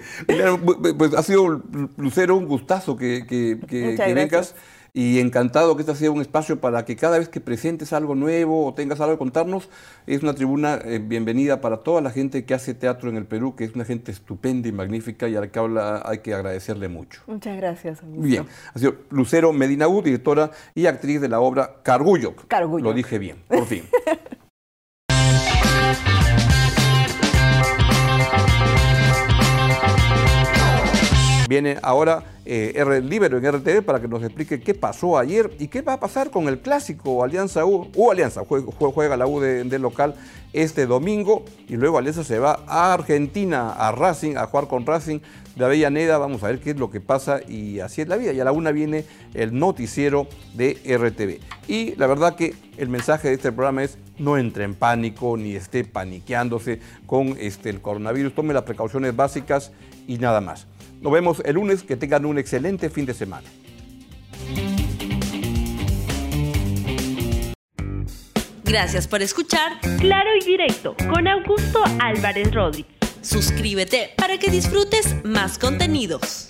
Pues 0.98 1.14
ha 1.14 1.24
sido, 1.24 1.62
Lucero, 1.98 2.36
un 2.36 2.48
gustazo 2.48 2.96
que, 2.98 3.26
que, 3.28 3.60
que, 3.68 4.14
vengas 4.14 4.56
y 4.96 5.20
encantado 5.20 5.76
que 5.76 5.82
este 5.82 5.96
sea 5.96 6.12
un 6.12 6.22
espacio 6.22 6.62
para 6.62 6.86
que 6.86 6.96
cada 6.96 7.18
vez 7.18 7.28
que 7.28 7.42
presentes 7.42 7.94
algo 7.94 8.14
nuevo 8.14 8.68
o 8.68 8.74
tengas 8.76 9.02
algo 9.02 9.16
que 9.16 9.20
contarnos, 9.20 9.70
es 10.06 10.22
una 10.22 10.36
tribuna 10.36 10.80
eh, 10.86 11.00
bienvenida 11.04 11.62
para 11.62 11.78
toda 11.78 12.00
la 12.02 12.12
gente 12.12 12.46
que 12.46 12.54
hace 12.54 12.76
teatro 12.76 13.10
en 13.10 13.18
el 13.18 13.26
Perú, 13.26 13.56
que 13.56 13.64
es 13.64 13.74
una 13.74 13.86
gente 13.86 14.12
estupenda 14.12 14.68
y 14.68 14.72
magnífica 14.72 15.28
y 15.28 15.36
a 15.36 15.42
la 15.42 15.48
que 15.48 15.58
habla 15.58 16.04
hay 16.06 16.20
que 16.20 16.36
agradecerle 16.36 16.90
mucho. 16.90 17.22
Muchas 17.26 17.58
gracias. 17.58 18.02
Bien, 18.04 18.46
ha 18.72 18.78
sido 18.78 18.96
Lucero 19.10 19.52
Medina 19.52 19.88
U, 19.88 20.04
directora 20.04 20.52
y 20.76 20.86
actriz 20.86 21.20
de 21.20 21.28
la 21.28 21.40
obra 21.40 21.78
Cargullo. 21.82 22.36
Cargullo. 22.48 22.84
Lo 22.84 22.94
dije 22.94 23.18
bien, 23.18 23.38
por 23.48 23.66
fin. 23.66 23.84
Viene 31.54 31.78
ahora 31.84 32.24
eh, 32.46 32.74
R 32.76 33.00
Libero 33.02 33.38
en 33.38 33.46
RTV 33.46 33.84
para 33.84 34.02
que 34.02 34.08
nos 34.08 34.24
explique 34.24 34.60
qué 34.60 34.74
pasó 34.74 35.20
ayer 35.20 35.52
y 35.60 35.68
qué 35.68 35.84
va 35.84 35.94
a 35.94 36.00
pasar 36.00 36.32
con 36.32 36.48
el 36.48 36.62
clásico 36.62 37.24
Alianza 37.24 37.64
U. 37.64 37.92
U 37.96 38.10
Alianza 38.10 38.42
juega, 38.44 39.16
la 39.16 39.28
U 39.28 39.40
de, 39.40 39.78
local 39.78 40.16
este 40.52 40.88
domingo 40.88 41.46
y 41.70 41.76
luego 41.76 42.00
Alianza 42.00 42.24
se 42.24 42.40
va 42.40 42.64
a 42.66 42.92
Argentina, 42.92 43.72
a 43.72 43.92
Racing, 43.92 44.36
a 44.36 44.48
jugar 44.48 44.68
con 44.68 44.84
Racing 44.84 45.20
de 45.56 45.64
Avellaneda. 45.64 46.18
Vamos 46.18 46.44
a 46.44 46.48
ver 46.48 46.60
qué 46.60 46.72
es 46.72 46.78
lo 46.78 46.90
que 46.90 47.02
pasa 47.02 47.40
y 47.48 47.82
así 47.82 48.02
es 48.02 48.08
la 48.08 48.18
vida. 48.18 48.34
Y 48.34 48.40
a 48.40 48.46
la 48.46 48.52
una 48.52 48.72
viene 48.72 49.06
el 49.36 49.56
noticiero 49.56 50.26
de 50.56 50.80
RTV. 50.88 51.72
Y 51.72 51.96
la 51.98 52.08
verdad 52.08 52.36
que 52.36 52.56
el 52.78 52.90
mensaje 52.90 53.28
de 53.28 53.36
este 53.36 53.52
programa 53.52 53.84
es 53.84 54.00
no 54.18 54.40
entre 54.40 54.64
en 54.64 54.74
pánico 54.74 55.38
ni 55.38 55.56
esté 55.56 55.84
paniqueándose 55.84 56.80
con 57.06 57.38
este, 57.40 57.70
el 57.70 57.80
coronavirus. 57.80 58.34
Tome 58.34 58.56
las 58.56 58.64
precauciones 58.64 59.16
básicas 59.16 59.72
y 60.08 60.18
nada 60.18 60.42
más. 60.42 60.66
Nos 61.04 61.12
vemos 61.12 61.42
el 61.44 61.56
lunes, 61.56 61.84
que 61.84 61.98
tengan 61.98 62.26
un 62.26 62.38
excelente 62.38 62.90
fin 62.90 63.06
de 63.06 63.14
semana. 63.14 63.48
Gracias 68.64 69.08
por 69.10 69.22
escuchar 69.22 69.82
Claro 70.00 70.30
y 70.42 70.46
Directo 70.46 70.96
con 71.14 71.28
Augusto 71.28 71.84
Álvarez 72.00 72.54
Rodríguez. 72.54 72.94
Suscríbete 73.22 74.12
para 74.18 74.38
que 74.38 74.50
disfrutes 74.50 75.18
más 75.26 75.60
contenidos. 75.60 76.48